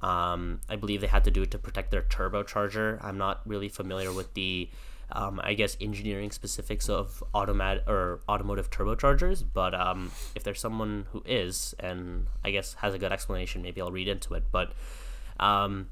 Um, 0.02 0.60
I 0.68 0.76
believe 0.76 1.00
they 1.00 1.06
had 1.06 1.24
to 1.24 1.30
do 1.30 1.42
it 1.42 1.50
to 1.52 1.58
protect 1.58 1.90
their 1.90 2.02
turbocharger. 2.02 3.02
I'm 3.02 3.18
not 3.18 3.40
really 3.46 3.68
familiar 3.68 4.12
with 4.12 4.34
the, 4.34 4.68
um, 5.12 5.40
I 5.42 5.54
guess, 5.54 5.76
engineering 5.80 6.30
specifics 6.30 6.88
of 6.88 7.24
automat 7.32 7.84
or 7.86 8.20
automotive 8.28 8.70
turbochargers. 8.70 9.44
But 9.52 9.74
um, 9.74 10.12
if 10.34 10.44
there's 10.44 10.60
someone 10.60 11.06
who 11.12 11.22
is, 11.24 11.74
and 11.80 12.26
I 12.44 12.50
guess 12.50 12.74
has 12.74 12.94
a 12.94 12.98
good 12.98 13.12
explanation, 13.12 13.62
maybe 13.62 13.80
I'll 13.80 13.90
read 13.90 14.08
into 14.08 14.34
it. 14.34 14.44
But 14.52 14.72
um, 15.40 15.88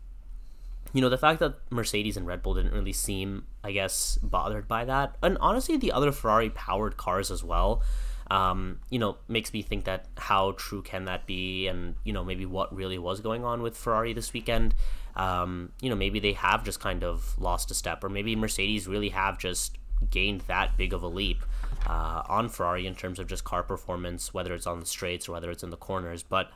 you 0.94 1.00
know, 1.00 1.08
the 1.08 1.18
fact 1.18 1.40
that 1.40 1.56
Mercedes 1.70 2.16
and 2.16 2.26
Red 2.26 2.42
Bull 2.42 2.54
didn't 2.54 2.72
really 2.72 2.92
seem, 2.92 3.46
I 3.64 3.72
guess, 3.72 4.16
bothered 4.22 4.68
by 4.68 4.84
that, 4.84 5.16
and 5.22 5.36
honestly, 5.40 5.76
the 5.76 5.90
other 5.90 6.12
Ferrari 6.12 6.50
powered 6.50 6.96
cars 6.96 7.32
as 7.32 7.42
well, 7.42 7.82
um, 8.30 8.80
you 8.90 8.98
know, 8.98 9.16
makes 9.28 9.52
me 9.52 9.62
think 9.62 9.84
that 9.84 10.06
how 10.16 10.52
true 10.52 10.82
can 10.82 11.04
that 11.04 11.26
be, 11.26 11.66
and 11.68 11.94
you 12.04 12.12
know, 12.12 12.24
maybe 12.24 12.46
what 12.46 12.74
really 12.74 12.98
was 12.98 13.20
going 13.20 13.44
on 13.44 13.62
with 13.62 13.76
Ferrari 13.76 14.12
this 14.12 14.32
weekend. 14.32 14.74
Um, 15.16 15.72
you 15.80 15.90
know, 15.90 15.96
maybe 15.96 16.18
they 16.18 16.32
have 16.32 16.64
just 16.64 16.80
kind 16.80 17.04
of 17.04 17.38
lost 17.38 17.70
a 17.70 17.74
step, 17.74 18.02
or 18.02 18.08
maybe 18.08 18.34
Mercedes 18.34 18.88
really 18.88 19.10
have 19.10 19.38
just 19.38 19.78
gained 20.10 20.42
that 20.42 20.76
big 20.76 20.92
of 20.92 21.02
a 21.02 21.08
leap 21.08 21.42
uh, 21.86 22.22
on 22.28 22.48
Ferrari 22.48 22.86
in 22.86 22.94
terms 22.94 23.18
of 23.18 23.26
just 23.26 23.44
car 23.44 23.62
performance, 23.62 24.34
whether 24.34 24.54
it's 24.54 24.66
on 24.66 24.80
the 24.80 24.86
straights 24.86 25.28
or 25.28 25.32
whether 25.32 25.50
it's 25.50 25.62
in 25.62 25.70
the 25.70 25.76
corners. 25.76 26.22
But 26.22 26.50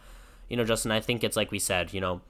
you 0.48 0.56
know, 0.56 0.64
Justin, 0.64 0.90
I 0.90 1.00
think 1.00 1.22
it's 1.22 1.36
like 1.36 1.50
we 1.50 1.58
said, 1.58 1.92
you 1.92 2.00
know, 2.00 2.22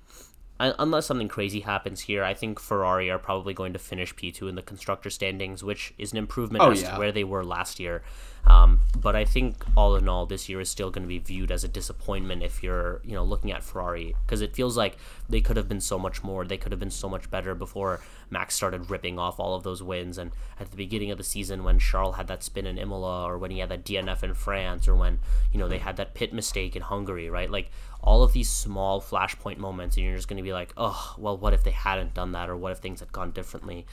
unless 0.58 1.06
something 1.06 1.28
crazy 1.28 1.60
happens 1.60 2.00
here, 2.00 2.24
I 2.24 2.34
think 2.34 2.58
Ferrari 2.58 3.10
are 3.10 3.18
probably 3.18 3.54
going 3.54 3.72
to 3.74 3.78
finish 3.78 4.14
P2 4.14 4.48
in 4.48 4.54
the 4.54 4.62
constructor 4.62 5.10
standings, 5.10 5.62
which 5.62 5.94
is 5.98 6.12
an 6.12 6.18
improvement 6.18 6.64
Oh, 6.64 6.70
as 6.70 6.82
yeah. 6.82 6.92
to 6.94 6.98
where 6.98 7.12
they 7.12 7.24
were 7.24 7.44
last 7.44 7.78
year. 7.78 8.02
Um, 8.46 8.80
but 8.96 9.14
I 9.14 9.24
think 9.26 9.56
all 9.76 9.94
in 9.96 10.08
all, 10.08 10.24
this 10.24 10.48
year 10.48 10.60
is 10.60 10.70
still 10.70 10.90
going 10.90 11.02
to 11.02 11.08
be 11.08 11.18
viewed 11.18 11.50
as 11.52 11.64
a 11.64 11.68
disappointment 11.68 12.42
if 12.42 12.62
you're, 12.62 13.00
you 13.04 13.12
know, 13.12 13.22
looking 13.22 13.52
at 13.52 13.62
Ferrari 13.62 14.14
because 14.24 14.40
it 14.40 14.54
feels 14.54 14.74
like 14.76 14.96
they 15.28 15.42
could 15.42 15.58
have 15.58 15.68
been 15.68 15.82
so 15.82 15.98
much 15.98 16.24
more. 16.24 16.46
They 16.46 16.56
could 16.56 16.72
have 16.72 16.78
been 16.80 16.90
so 16.90 17.10
much 17.10 17.30
better 17.30 17.54
before 17.54 18.00
Max 18.30 18.54
started 18.54 18.88
ripping 18.90 19.18
off 19.18 19.38
all 19.38 19.54
of 19.54 19.64
those 19.64 19.82
wins. 19.82 20.16
And 20.16 20.30
at 20.58 20.70
the 20.70 20.76
beginning 20.78 21.10
of 21.10 21.18
the 21.18 21.24
season, 21.24 21.62
when 21.62 21.78
Charles 21.78 22.16
had 22.16 22.26
that 22.28 22.42
spin 22.42 22.64
in 22.64 22.78
Imola, 22.78 23.24
or 23.28 23.36
when 23.36 23.50
he 23.50 23.58
had 23.58 23.68
that 23.68 23.84
DNF 23.84 24.22
in 24.22 24.32
France, 24.32 24.88
or 24.88 24.94
when 24.94 25.18
you 25.52 25.58
know 25.58 25.68
they 25.68 25.78
had 25.78 25.96
that 25.98 26.14
pit 26.14 26.32
mistake 26.32 26.74
in 26.74 26.82
Hungary, 26.82 27.28
right? 27.28 27.50
Like 27.50 27.70
all 28.00 28.22
of 28.22 28.32
these 28.32 28.48
small 28.48 29.00
flashpoint 29.00 29.58
moments, 29.58 29.96
and 29.96 30.06
you're 30.06 30.16
just 30.16 30.28
going 30.28 30.36
to 30.36 30.42
be 30.42 30.52
like, 30.52 30.72
oh, 30.76 31.14
well, 31.18 31.36
what 31.36 31.52
if 31.52 31.64
they 31.64 31.70
hadn't 31.70 32.14
done 32.14 32.32
that, 32.32 32.48
or 32.48 32.56
what 32.56 32.72
if 32.72 32.78
things 32.78 33.00
had 33.00 33.12
gone 33.12 33.32
differently? 33.32 33.86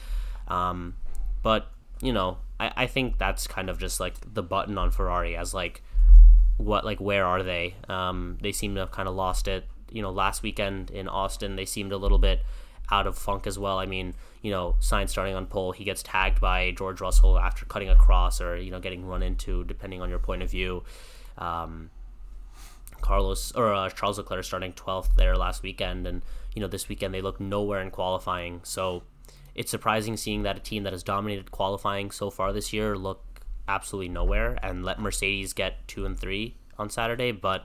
Um, 0.48 0.94
but 1.42 1.70
you 2.00 2.12
know, 2.12 2.38
I, 2.60 2.72
I 2.76 2.86
think 2.86 3.18
that's 3.18 3.46
kind 3.46 3.70
of 3.70 3.78
just 3.78 4.00
like 4.00 4.14
the 4.34 4.42
button 4.42 4.78
on 4.78 4.90
Ferrari 4.90 5.36
as 5.36 5.54
like 5.54 5.82
what 6.56 6.84
like 6.84 7.00
where 7.00 7.24
are 7.24 7.42
they? 7.42 7.74
Um, 7.88 8.38
they 8.40 8.52
seem 8.52 8.74
to 8.74 8.80
have 8.80 8.90
kind 8.90 9.08
of 9.08 9.14
lost 9.14 9.48
it. 9.48 9.64
You 9.90 10.02
know, 10.02 10.10
last 10.10 10.42
weekend 10.42 10.90
in 10.90 11.08
Austin, 11.08 11.56
they 11.56 11.64
seemed 11.64 11.92
a 11.92 11.96
little 11.96 12.18
bit 12.18 12.40
out 12.90 13.06
of 13.06 13.16
funk 13.16 13.46
as 13.46 13.58
well. 13.58 13.78
I 13.78 13.86
mean, 13.86 14.14
you 14.42 14.50
know, 14.50 14.76
Sainz 14.80 15.10
starting 15.10 15.34
on 15.34 15.46
pole, 15.46 15.72
he 15.72 15.84
gets 15.84 16.02
tagged 16.02 16.40
by 16.40 16.70
George 16.72 17.00
Russell 17.00 17.38
after 17.38 17.64
cutting 17.64 17.88
across 17.88 18.40
or 18.40 18.56
you 18.56 18.70
know 18.70 18.80
getting 18.80 19.06
run 19.06 19.22
into, 19.22 19.64
depending 19.64 20.00
on 20.02 20.10
your 20.10 20.18
point 20.18 20.42
of 20.42 20.50
view. 20.50 20.82
Um, 21.38 21.90
Carlos 23.00 23.52
or 23.52 23.72
uh, 23.72 23.90
Charles 23.90 24.18
Leclerc 24.18 24.44
starting 24.44 24.72
12th 24.72 25.14
there 25.16 25.36
last 25.36 25.62
weekend, 25.62 26.06
and 26.06 26.22
you 26.54 26.60
know 26.60 26.68
this 26.68 26.88
weekend 26.88 27.14
they 27.14 27.20
look 27.20 27.40
nowhere 27.40 27.80
in 27.80 27.90
qualifying. 27.90 28.60
So 28.64 29.02
it's 29.54 29.70
surprising 29.70 30.16
seeing 30.16 30.42
that 30.42 30.56
a 30.56 30.60
team 30.60 30.82
that 30.82 30.92
has 30.92 31.02
dominated 31.02 31.50
qualifying 31.50 32.10
so 32.10 32.30
far 32.30 32.52
this 32.52 32.72
year 32.72 32.96
look 32.96 33.22
absolutely 33.68 34.08
nowhere 34.08 34.58
and 34.62 34.84
let 34.84 35.00
Mercedes 35.00 35.52
get 35.52 35.86
two 35.88 36.06
and 36.06 36.18
three 36.18 36.56
on 36.78 36.90
Saturday. 36.90 37.32
But 37.32 37.64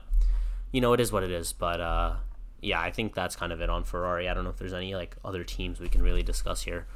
you 0.72 0.80
know 0.80 0.92
it 0.92 1.00
is 1.00 1.12
what 1.12 1.22
it 1.22 1.30
is. 1.30 1.52
But 1.52 1.80
uh, 1.80 2.14
yeah, 2.60 2.80
I 2.80 2.90
think 2.90 3.14
that's 3.14 3.36
kind 3.36 3.52
of 3.52 3.60
it 3.60 3.68
on 3.68 3.84
Ferrari. 3.84 4.28
I 4.28 4.34
don't 4.34 4.44
know 4.44 4.50
if 4.50 4.56
there's 4.56 4.72
any 4.72 4.94
like 4.94 5.16
other 5.24 5.44
teams 5.44 5.80
we 5.80 5.88
can 5.88 6.02
really 6.02 6.22
discuss 6.22 6.62
here. 6.62 6.86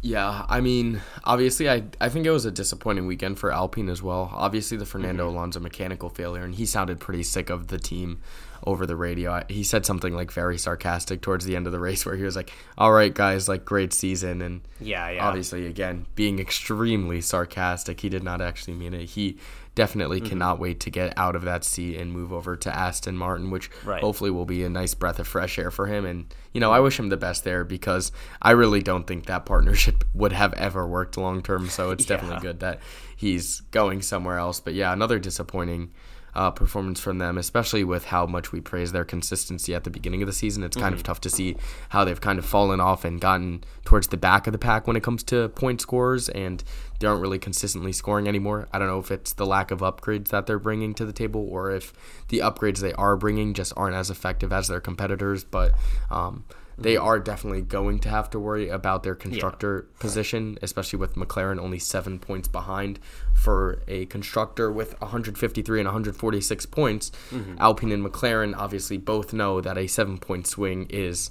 Yeah, 0.00 0.44
I 0.48 0.60
mean, 0.60 1.00
obviously, 1.24 1.68
I, 1.68 1.84
I 2.00 2.08
think 2.08 2.24
it 2.24 2.30
was 2.30 2.44
a 2.44 2.50
disappointing 2.50 3.06
weekend 3.06 3.38
for 3.38 3.52
Alpine 3.52 3.88
as 3.88 4.02
well. 4.02 4.30
Obviously, 4.32 4.76
the 4.76 4.86
Fernando 4.86 5.26
mm-hmm. 5.26 5.36
Alonso 5.36 5.60
mechanical 5.60 6.08
failure, 6.08 6.44
and 6.44 6.54
he 6.54 6.66
sounded 6.66 7.00
pretty 7.00 7.24
sick 7.24 7.50
of 7.50 7.66
the 7.66 7.78
team 7.78 8.20
over 8.64 8.86
the 8.86 8.94
radio. 8.94 9.32
I, 9.32 9.44
he 9.48 9.64
said 9.64 9.84
something 9.84 10.14
like 10.14 10.30
very 10.30 10.56
sarcastic 10.56 11.20
towards 11.20 11.44
the 11.44 11.56
end 11.56 11.66
of 11.66 11.72
the 11.72 11.80
race, 11.80 12.06
where 12.06 12.14
he 12.14 12.22
was 12.22 12.36
like, 12.36 12.52
"All 12.76 12.92
right, 12.92 13.12
guys, 13.12 13.48
like 13.48 13.64
great 13.64 13.92
season," 13.92 14.40
and 14.40 14.60
Yeah, 14.80 15.10
yeah. 15.10 15.26
obviously, 15.26 15.66
again, 15.66 16.06
being 16.14 16.38
extremely 16.38 17.20
sarcastic. 17.20 18.00
He 18.00 18.08
did 18.08 18.22
not 18.22 18.40
actually 18.40 18.74
mean 18.74 18.94
it. 18.94 19.10
He 19.10 19.38
definitely 19.78 20.18
Mm-hmm. 20.20 20.28
cannot 20.30 20.58
wait 20.58 20.80
to 20.80 20.90
get 20.90 21.14
out 21.16 21.36
of 21.36 21.42
that 21.42 21.62
seat 21.64 21.96
and 21.96 22.12
move 22.12 22.32
over 22.32 22.56
to 22.56 22.74
Aston 22.76 23.16
Martin, 23.16 23.50
which 23.50 23.70
Right. 23.84 24.00
hopefully 24.02 24.30
will 24.30 24.44
be 24.44 24.64
a 24.64 24.68
nice 24.68 24.92
breath 24.94 25.20
of 25.20 25.28
fresh 25.28 25.56
air 25.58 25.70
for 25.70 25.86
him. 25.86 26.04
And, 26.04 26.26
you 26.52 26.60
know, 26.60 26.72
I 26.72 26.80
wish 26.80 26.98
him 26.98 27.08
the 27.08 27.16
best 27.16 27.44
there 27.44 27.62
because 27.64 28.10
I 28.42 28.50
really 28.50 28.82
don't 28.82 29.06
think 29.06 29.26
that 29.26 29.46
partnership 29.46 30.02
would 30.14 30.32
have 30.32 30.52
ever 30.54 30.86
worked 30.86 31.16
long 31.16 31.42
term. 31.42 31.68
So 31.68 31.92
it's 31.92 32.04
Yeah. 32.04 32.16
definitely 32.16 32.40
good 32.40 32.58
that 32.60 32.80
he's 33.16 33.60
going 33.70 34.02
somewhere 34.02 34.38
else. 34.38 34.58
But 34.60 34.74
yeah, 34.74 34.92
another 34.92 35.18
disappointing 35.20 35.92
uh, 36.34 36.50
performance 36.50 37.00
from 37.00 37.18
them, 37.18 37.38
especially 37.38 37.84
with 37.84 38.06
how 38.06 38.26
much 38.26 38.52
we 38.52 38.60
praise 38.60 38.92
their 38.92 39.04
consistency 39.04 39.74
at 39.74 39.84
the 39.84 39.90
beginning 39.90 40.22
of 40.22 40.26
the 40.26 40.32
season. 40.32 40.62
It's 40.62 40.76
kind 40.76 40.94
of 40.94 41.02
tough 41.02 41.20
to 41.22 41.30
see 41.30 41.56
how 41.90 42.04
they've 42.04 42.20
kind 42.20 42.38
of 42.38 42.44
fallen 42.44 42.80
off 42.80 43.04
and 43.04 43.20
gotten 43.20 43.64
towards 43.84 44.08
the 44.08 44.16
back 44.16 44.46
of 44.46 44.52
the 44.52 44.58
pack 44.58 44.86
when 44.86 44.96
it 44.96 45.02
comes 45.02 45.22
to 45.24 45.48
point 45.50 45.80
scores, 45.80 46.28
and 46.28 46.62
they 47.00 47.06
aren't 47.06 47.22
really 47.22 47.38
consistently 47.38 47.92
scoring 47.92 48.28
anymore. 48.28 48.68
I 48.72 48.78
don't 48.78 48.88
know 48.88 48.98
if 48.98 49.10
it's 49.10 49.32
the 49.32 49.46
lack 49.46 49.70
of 49.70 49.80
upgrades 49.80 50.28
that 50.28 50.46
they're 50.46 50.58
bringing 50.58 50.94
to 50.94 51.04
the 51.04 51.12
table 51.12 51.46
or 51.50 51.70
if 51.70 51.92
the 52.28 52.38
upgrades 52.38 52.78
they 52.78 52.92
are 52.94 53.16
bringing 53.16 53.54
just 53.54 53.72
aren't 53.76 53.96
as 53.96 54.10
effective 54.10 54.52
as 54.52 54.68
their 54.68 54.80
competitors, 54.80 55.44
but. 55.44 55.72
Um, 56.10 56.44
they 56.78 56.94
mm-hmm. 56.94 57.04
are 57.04 57.18
definitely 57.18 57.62
going 57.62 57.98
to 58.00 58.08
have 58.08 58.30
to 58.30 58.38
worry 58.38 58.68
about 58.68 59.02
their 59.02 59.14
constructor 59.14 59.88
position, 59.98 60.58
especially 60.62 60.98
with 60.98 61.14
McLaren 61.14 61.58
only 61.58 61.78
seven 61.78 62.18
points 62.18 62.48
behind 62.48 63.00
for 63.34 63.82
a 63.88 64.06
constructor 64.06 64.70
with 64.70 64.98
153 65.00 65.80
and 65.80 65.86
146 65.86 66.66
points. 66.66 67.10
Mm-hmm. 67.30 67.56
Alpine 67.58 67.92
and 67.92 68.04
McLaren 68.04 68.56
obviously 68.56 68.96
both 68.96 69.32
know 69.32 69.60
that 69.60 69.76
a 69.76 69.86
seven 69.86 70.18
point 70.18 70.46
swing 70.46 70.86
is 70.88 71.30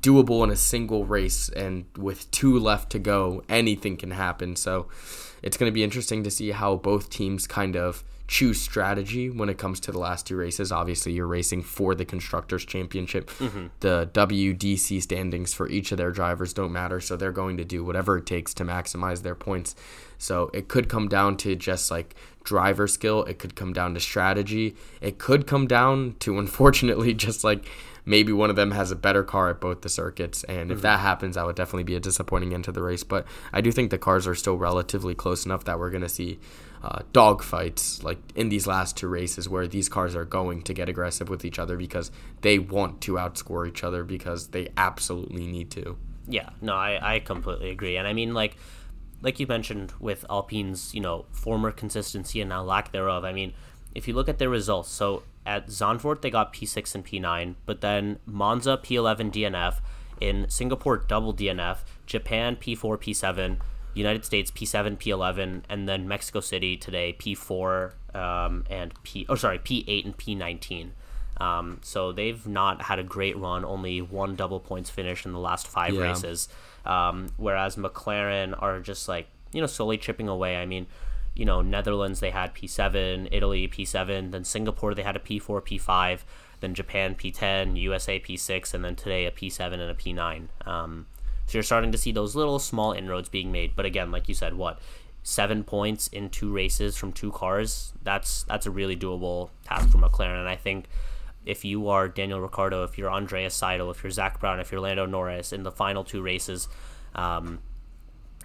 doable 0.00 0.42
in 0.44 0.50
a 0.50 0.56
single 0.56 1.04
race, 1.04 1.48
and 1.50 1.84
with 1.96 2.30
two 2.30 2.58
left 2.58 2.90
to 2.90 2.98
go, 2.98 3.42
anything 3.48 3.96
can 3.96 4.10
happen. 4.10 4.56
So 4.56 4.88
it's 5.42 5.56
going 5.56 5.70
to 5.70 5.74
be 5.74 5.84
interesting 5.84 6.22
to 6.24 6.30
see 6.30 6.50
how 6.50 6.76
both 6.76 7.10
teams 7.10 7.46
kind 7.46 7.76
of 7.76 8.02
choose 8.34 8.60
strategy 8.60 9.30
when 9.30 9.48
it 9.48 9.58
comes 9.58 9.78
to 9.78 9.92
the 9.92 9.98
last 10.00 10.26
two 10.26 10.34
races. 10.34 10.72
Obviously, 10.72 11.12
you're 11.12 11.24
racing 11.24 11.62
for 11.62 11.94
the 11.94 12.04
Constructors' 12.04 12.64
Championship. 12.64 13.30
Mm-hmm. 13.30 13.66
The 13.78 14.10
WDC 14.12 15.00
standings 15.00 15.54
for 15.54 15.68
each 15.68 15.92
of 15.92 15.98
their 15.98 16.10
drivers 16.10 16.52
don't 16.52 16.72
matter, 16.72 17.00
so 17.00 17.16
they're 17.16 17.30
going 17.30 17.58
to 17.58 17.64
do 17.64 17.84
whatever 17.84 18.18
it 18.18 18.26
takes 18.26 18.52
to 18.54 18.64
maximize 18.64 19.22
their 19.22 19.36
points. 19.36 19.76
So 20.18 20.50
it 20.52 20.66
could 20.66 20.88
come 20.88 21.06
down 21.06 21.36
to 21.38 21.54
just 21.54 21.92
like 21.92 22.16
driver 22.42 22.88
skill, 22.88 23.22
it 23.22 23.38
could 23.38 23.54
come 23.54 23.72
down 23.72 23.94
to 23.94 24.00
strategy, 24.00 24.74
it 25.00 25.20
could 25.20 25.46
come 25.46 25.68
down 25.68 26.16
to, 26.18 26.36
unfortunately, 26.40 27.14
just 27.14 27.44
like 27.44 27.64
maybe 28.04 28.32
one 28.32 28.50
of 28.50 28.56
them 28.56 28.72
has 28.72 28.90
a 28.90 28.96
better 28.96 29.22
car 29.22 29.50
at 29.50 29.60
both 29.60 29.82
the 29.82 29.88
circuits. 29.88 30.42
And 30.42 30.72
if 30.72 30.78
mm-hmm. 30.78 30.82
that 30.82 30.98
happens, 30.98 31.36
that 31.36 31.46
would 31.46 31.54
definitely 31.54 31.84
be 31.84 31.94
a 31.94 32.00
disappointing 32.00 32.52
end 32.52 32.64
to 32.64 32.72
the 32.72 32.82
race. 32.82 33.04
But 33.04 33.28
I 33.52 33.60
do 33.60 33.70
think 33.70 33.92
the 33.92 33.98
cars 33.98 34.26
are 34.26 34.34
still 34.34 34.58
relatively 34.58 35.14
close 35.14 35.46
enough 35.46 35.62
that 35.66 35.78
we're 35.78 35.90
going 35.90 36.02
to 36.02 36.08
see 36.08 36.40
uh, 36.84 37.00
dog 37.14 37.42
fights 37.42 38.04
like 38.04 38.18
in 38.34 38.50
these 38.50 38.66
last 38.66 38.94
two 38.94 39.08
races 39.08 39.48
where 39.48 39.66
these 39.66 39.88
cars 39.88 40.14
are 40.14 40.26
going 40.26 40.60
to 40.60 40.74
get 40.74 40.86
aggressive 40.86 41.30
with 41.30 41.42
each 41.42 41.58
other 41.58 41.78
because 41.78 42.10
they 42.42 42.58
want 42.58 43.00
to 43.00 43.14
outscore 43.14 43.66
each 43.66 43.82
other 43.82 44.04
because 44.04 44.48
they 44.48 44.68
absolutely 44.76 45.46
need 45.46 45.70
to. 45.70 45.96
Yeah, 46.28 46.50
no, 46.60 46.74
I, 46.74 47.14
I 47.14 47.20
completely 47.20 47.70
agree. 47.70 47.96
And 47.96 48.06
I 48.06 48.12
mean, 48.12 48.34
like, 48.34 48.58
like 49.22 49.40
you 49.40 49.46
mentioned 49.46 49.94
with 49.98 50.26
Alpine's, 50.28 50.94
you 50.94 51.00
know, 51.00 51.24
former 51.30 51.70
consistency 51.70 52.42
and 52.42 52.50
now 52.50 52.62
lack 52.62 52.92
thereof. 52.92 53.24
I 53.24 53.32
mean, 53.32 53.54
if 53.94 54.06
you 54.06 54.12
look 54.12 54.28
at 54.28 54.38
their 54.38 54.50
results, 54.50 54.90
so 54.90 55.22
at 55.46 55.68
Zandvoort, 55.68 56.20
they 56.20 56.30
got 56.30 56.52
P6 56.52 56.94
and 56.94 57.06
P9, 57.06 57.54
but 57.64 57.80
then 57.80 58.18
Monza 58.26 58.76
P11 58.76 59.32
DNF, 59.32 59.80
in 60.20 60.46
Singapore 60.48 60.98
double 60.98 61.34
DNF, 61.34 61.78
Japan 62.06 62.56
P4 62.56 62.98
P7, 62.98 63.58
United 63.94 64.24
States 64.24 64.50
P7 64.50 64.98
P11, 64.98 65.62
and 65.68 65.88
then 65.88 66.06
Mexico 66.08 66.40
City 66.40 66.76
today 66.76 67.16
P4 67.18 67.92
um, 68.14 68.64
and 68.70 68.92
P 69.02 69.26
oh 69.28 69.34
sorry 69.34 69.58
P8 69.58 70.04
and 70.04 70.16
P19. 70.16 70.90
Um, 71.36 71.78
so 71.82 72.12
they've 72.12 72.46
not 72.46 72.82
had 72.82 72.98
a 72.98 73.02
great 73.02 73.36
run, 73.36 73.64
only 73.64 74.00
one 74.00 74.36
double 74.36 74.60
points 74.60 74.90
finish 74.90 75.26
in 75.26 75.32
the 75.32 75.38
last 75.38 75.66
five 75.66 75.94
yeah. 75.94 76.02
races. 76.02 76.48
Um, 76.84 77.28
whereas 77.36 77.76
McLaren 77.76 78.60
are 78.60 78.80
just 78.80 79.08
like 79.08 79.28
you 79.52 79.60
know 79.60 79.66
slowly 79.66 79.98
chipping 79.98 80.28
away. 80.28 80.56
I 80.56 80.66
mean, 80.66 80.86
you 81.34 81.44
know, 81.44 81.62
Netherlands 81.62 82.20
they 82.20 82.30
had 82.30 82.54
P7, 82.54 83.28
Italy 83.32 83.68
P7, 83.68 84.30
then 84.30 84.44
Singapore 84.44 84.94
they 84.94 85.02
had 85.02 85.16
a 85.16 85.20
P4, 85.20 85.60
P5, 85.62 86.20
then 86.60 86.74
Japan 86.74 87.14
P10, 87.14 87.76
USA 87.80 88.20
P6, 88.20 88.74
and 88.74 88.84
then 88.84 88.94
today 88.94 89.26
a 89.26 89.30
P7 89.30 89.72
and 89.72 89.82
a 89.82 89.94
P9. 89.94 90.48
So 91.46 91.58
you're 91.58 91.62
starting 91.62 91.92
to 91.92 91.98
see 91.98 92.12
those 92.12 92.34
little 92.34 92.58
small 92.58 92.92
inroads 92.92 93.28
being 93.28 93.52
made. 93.52 93.76
But 93.76 93.86
again, 93.86 94.10
like 94.10 94.28
you 94.28 94.34
said, 94.34 94.54
what 94.54 94.78
seven 95.22 95.64
points 95.64 96.06
in 96.08 96.30
two 96.30 96.52
races 96.52 96.96
from 96.96 97.12
two 97.12 97.32
cars? 97.32 97.92
That's 98.02 98.44
that's 98.44 98.66
a 98.66 98.70
really 98.70 98.96
doable 98.96 99.50
task 99.64 99.90
for 99.90 99.98
McLaren, 99.98 100.38
and 100.38 100.48
I 100.48 100.56
think. 100.56 100.86
If 101.46 101.62
you 101.62 101.90
are 101.90 102.08
Daniel 102.08 102.40
Ricciardo, 102.40 102.84
if 102.84 102.96
you're 102.96 103.10
Andreas 103.10 103.60
Seidl, 103.60 103.90
if 103.90 104.02
you're 104.02 104.10
Zak 104.10 104.40
Brown, 104.40 104.60
if 104.60 104.72
you're 104.72 104.80
Lando 104.80 105.04
Norris 105.04 105.52
in 105.52 105.62
the 105.62 105.70
final 105.70 106.02
two 106.02 106.22
races, 106.22 106.68
um, 107.14 107.58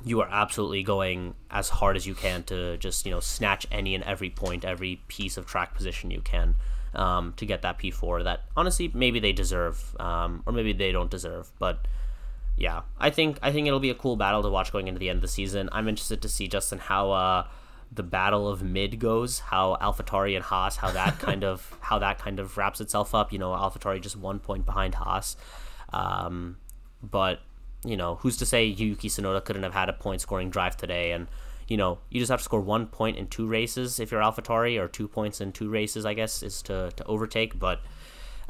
you 0.03 0.21
are 0.21 0.27
absolutely 0.29 0.83
going 0.83 1.35
as 1.51 1.69
hard 1.69 1.95
as 1.95 2.05
you 2.05 2.15
can 2.15 2.43
to 2.43 2.77
just 2.77 3.05
you 3.05 3.11
know 3.11 3.19
snatch 3.19 3.67
any 3.71 3.95
and 3.95 4.03
every 4.03 4.29
point, 4.29 4.65
every 4.65 5.01
piece 5.07 5.37
of 5.37 5.45
track 5.45 5.75
position 5.75 6.11
you 6.11 6.21
can 6.21 6.55
um, 6.93 7.33
to 7.37 7.45
get 7.45 7.61
that 7.61 7.79
P4. 7.79 8.23
That 8.23 8.41
honestly 8.55 8.91
maybe 8.93 9.19
they 9.19 9.33
deserve, 9.33 9.95
um, 9.99 10.43
or 10.45 10.53
maybe 10.53 10.73
they 10.73 10.91
don't 10.91 11.11
deserve. 11.11 11.51
But 11.59 11.85
yeah, 12.59 12.81
I 12.99 13.09
think 13.09 13.39
I 13.41 13.51
think 13.51 13.67
it'll 13.67 13.79
be 13.79 13.89
a 13.89 13.95
cool 13.95 14.15
battle 14.15 14.43
to 14.43 14.49
watch 14.49 14.71
going 14.71 14.87
into 14.87 14.99
the 14.99 15.09
end 15.09 15.17
of 15.17 15.21
the 15.21 15.27
season. 15.27 15.69
I'm 15.71 15.87
interested 15.87 16.21
to 16.21 16.29
see 16.29 16.47
Justin 16.47 16.79
how 16.79 17.11
uh, 17.11 17.47
the 17.91 18.03
battle 18.03 18.47
of 18.47 18.61
mid 18.61 18.99
goes, 18.99 19.39
how 19.39 19.77
AlphaTauri 19.81 20.35
and 20.35 20.43
Haas, 20.43 20.75
how 20.75 20.91
that 20.91 21.19
kind 21.27 21.43
of 21.43 21.75
how 21.79 21.99
that 21.99 22.19
kind 22.19 22.39
of 22.39 22.57
wraps 22.57 22.81
itself 22.81 23.15
up. 23.15 23.33
You 23.33 23.39
know, 23.39 23.51
AlphaTauri 23.51 24.01
just 24.01 24.17
one 24.17 24.39
point 24.39 24.65
behind 24.65 24.95
Haas. 24.95 25.37
Um, 25.91 26.57
but 27.01 27.39
you 27.85 27.95
know, 27.95 28.15
who's 28.15 28.37
to 28.37 28.45
say 28.45 28.65
Yuki 28.65 29.09
Tsunoda 29.09 29.43
couldn't 29.43 29.63
have 29.63 29.73
had 29.73 29.89
a 29.89 29.93
point 29.93 30.21
scoring 30.21 30.49
drive 30.49 30.75
today? 30.75 31.11
And, 31.11 31.27
you 31.67 31.77
know, 31.77 31.99
you 32.09 32.19
just 32.19 32.29
have 32.29 32.39
to 32.39 32.43
score 32.43 32.59
one 32.59 32.87
point 32.87 33.17
in 33.17 33.27
two 33.27 33.47
races 33.47 33.99
if 33.99 34.11
you're 34.11 34.21
AlphaTauri, 34.21 34.79
or 34.79 34.87
two 34.87 35.07
points 35.07 35.39
in 35.39 35.51
two 35.51 35.69
races, 35.69 36.05
I 36.05 36.13
guess, 36.13 36.43
is 36.43 36.61
to, 36.63 36.91
to 36.95 37.05
overtake. 37.05 37.57
But, 37.57 37.79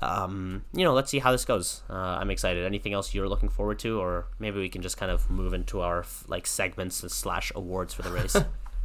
um, 0.02 0.64
you 0.74 0.84
know, 0.84 0.94
let's 0.94 1.12
see 1.12 1.20
how 1.20 1.32
this 1.32 1.46
goes. 1.46 1.82
Uh, 1.90 1.94
I'm 1.94 2.32
excited. 2.32 2.66
Anything 2.66 2.94
else 2.94 3.14
you're 3.14 3.28
looking 3.28 3.50
forward 3.50 3.80
to? 3.80 4.00
Or 4.00 4.28
maybe 4.40 4.60
we 4.60 4.70
can 4.70 4.82
just 4.82 4.98
kind 4.98 5.12
of 5.12 5.30
move 5.30 5.54
into 5.54 5.82
our, 5.82 6.06
like, 6.28 6.48
segments 6.48 6.98
slash 7.14 7.52
awards 7.56 7.94
for 7.94 8.02
the 8.04 8.12
race. 8.12 8.36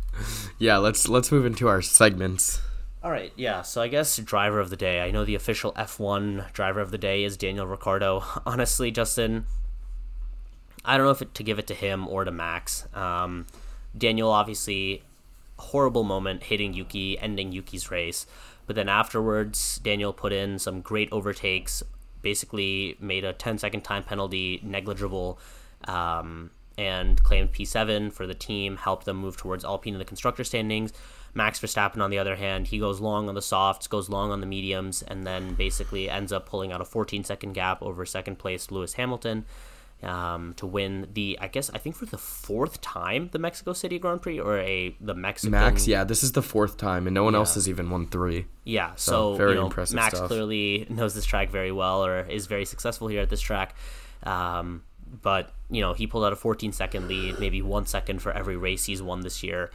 yeah, 0.59 0.77
let's 0.79 1.09
let's 1.09 1.31
move 1.31 1.47
into 1.47 1.69
our 1.69 1.83
segments. 1.83 2.61
All 3.03 3.11
right, 3.11 3.33
yeah. 3.37 3.63
So 3.63 3.83
I 3.83 3.89
guess 3.89 4.17
driver 4.17 4.61
of 4.61 4.71
the 4.71 4.77
day. 4.77 5.03
I 5.03 5.11
know 5.11 5.25
the 5.25 5.35
official 5.35 5.73
F1 5.75 6.53
driver 6.53 6.81
of 6.81 6.91
the 6.91 6.99
day 6.99 7.23
is 7.23 7.37
Daniel 7.37 7.67
Ricciardo. 7.67 8.25
Honestly, 8.47 8.91
Justin, 8.91 9.47
I 10.85 10.97
don't 10.97 11.07
know 11.07 11.13
if 11.13 11.23
it, 11.23 11.35
to 11.35 11.43
give 11.43 11.59
it 11.59 11.67
to 11.69 11.75
him 11.75 12.09
or 12.09 12.25
to 12.25 12.31
Max. 12.31 12.89
Um, 12.95 13.47
Daniel 13.97 14.31
obviously 14.31 15.03
horrible 15.59 16.03
moment 16.03 16.45
hitting 16.45 16.73
Yuki, 16.73 17.19
ending 17.19 17.53
Yuki's 17.53 17.91
race, 17.91 18.27
but 18.67 18.77
then 18.77 18.89
afterwards 18.89 19.79
Daniel 19.83 20.13
put 20.13 20.33
in 20.33 20.59
some 20.59 20.81
great 20.81 21.09
overtakes, 21.13 21.83
basically 22.23 22.97
made 23.01 23.25
a 23.25 23.33
10 23.33 23.59
second 23.59 23.83
time 23.83 24.03
penalty 24.03 24.61
negligible, 24.63 25.39
um, 25.87 26.51
and 26.77 27.23
claimed 27.23 27.53
P7 27.53 28.13
for 28.13 28.27
the 28.27 28.35
team, 28.35 28.77
helped 28.77 29.05
them 29.05 29.19
move 29.19 29.37
towards 29.37 29.65
Alpine 29.65 29.95
in 29.95 29.99
the 29.99 30.05
constructor 30.05 30.45
standings. 30.45 30.93
Max 31.35 31.59
Verstappen, 31.59 32.01
on 32.01 32.11
the 32.11 32.19
other 32.19 32.37
hand, 32.37 32.69
he 32.69 32.79
goes 32.79 33.01
long 33.01 33.29
on 33.29 33.35
the 33.35 33.43
softs, 33.43 33.87
goes 33.87 34.09
long 34.09 34.31
on 34.31 34.41
the 34.41 34.47
mediums, 34.47 35.03
and 35.03 35.27
then 35.27 35.55
basically 35.55 36.09
ends 36.09 36.33
up 36.33 36.47
pulling 36.47 36.73
out 36.73 36.81
a 36.81 36.85
14 36.85 37.25
second 37.25 37.53
gap 37.53 37.83
over 37.83 38.07
second 38.07 38.39
place 38.39 38.71
Lewis 38.71 38.95
Hamilton 38.95 39.45
um, 40.05 40.55
to 40.55 40.67
win 40.67 41.09
the 41.13 41.39
I 41.41 41.49
guess 41.49 41.71
I 41.71 41.79
think 41.79 41.97
for 41.97 42.07
the 42.07 42.19
fourth 42.19 42.81
time 42.81 43.31
the 43.33 43.39
Mexico 43.39 43.73
City 43.73 43.99
Grand 43.99 44.23
Prix 44.23 44.39
or 44.39 44.59
a 44.59 44.95
the 45.01 45.15
Mexican 45.15 45.53
Max 45.53 45.87
yeah 45.89 46.05
this 46.05 46.23
is 46.23 46.33
the 46.33 46.43
fourth 46.43 46.77
time 46.77 47.07
and 47.07 47.15
no 47.15 47.25
one 47.25 47.33
yeah. 47.33 47.41
else 47.41 47.55
has 47.55 47.69
even 47.69 47.91
won 47.91 48.07
three 48.07 48.47
yeah 48.65 48.93
so, 48.97 49.33
so 49.33 49.37
very 49.37 49.53
you 49.53 49.61
know, 49.61 49.67
impressive 49.67 49.97
Max 49.97 50.17
stuff. 50.17 50.29
clearly 50.29 50.87
knows 50.89 51.15
this 51.15 51.25
track 51.25 51.51
very 51.51 51.73
well 51.73 52.05
or 52.05 52.21
is 52.21 52.47
very 52.47 52.65
successful 52.65 53.09
here 53.09 53.23
at 53.23 53.31
this 53.31 53.41
track 53.41 53.75
um, 54.25 54.83
but 55.23 55.53
you 55.71 55.81
know 55.81 55.95
he 55.95 56.07
pulled 56.07 56.25
out 56.25 56.33
a 56.33 56.37
14 56.37 56.73
second 56.73 57.09
lead 57.09 57.39
maybe 57.39 57.63
one 57.63 57.87
second 57.87 58.21
for 58.21 58.33
every 58.33 58.57
race 58.57 58.85
he's 58.85 59.03
won 59.03 59.21
this 59.21 59.43
year 59.43 59.71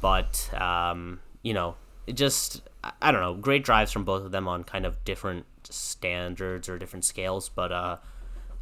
but 0.00 0.48
um, 0.60 1.20
you 1.42 1.52
know 1.52 1.74
it 2.06 2.14
just 2.14 2.62
I 3.02 3.10
don't 3.10 3.20
know 3.20 3.34
great 3.34 3.64
drives 3.64 3.90
from 3.90 4.04
both 4.04 4.24
of 4.24 4.30
them 4.30 4.46
on 4.46 4.62
kind 4.64 4.86
of 4.86 5.02
different 5.04 5.46
standards 5.68 6.68
or 6.68 6.78
different 6.78 7.04
scales 7.04 7.48
but 7.48 7.72
uh 7.72 7.96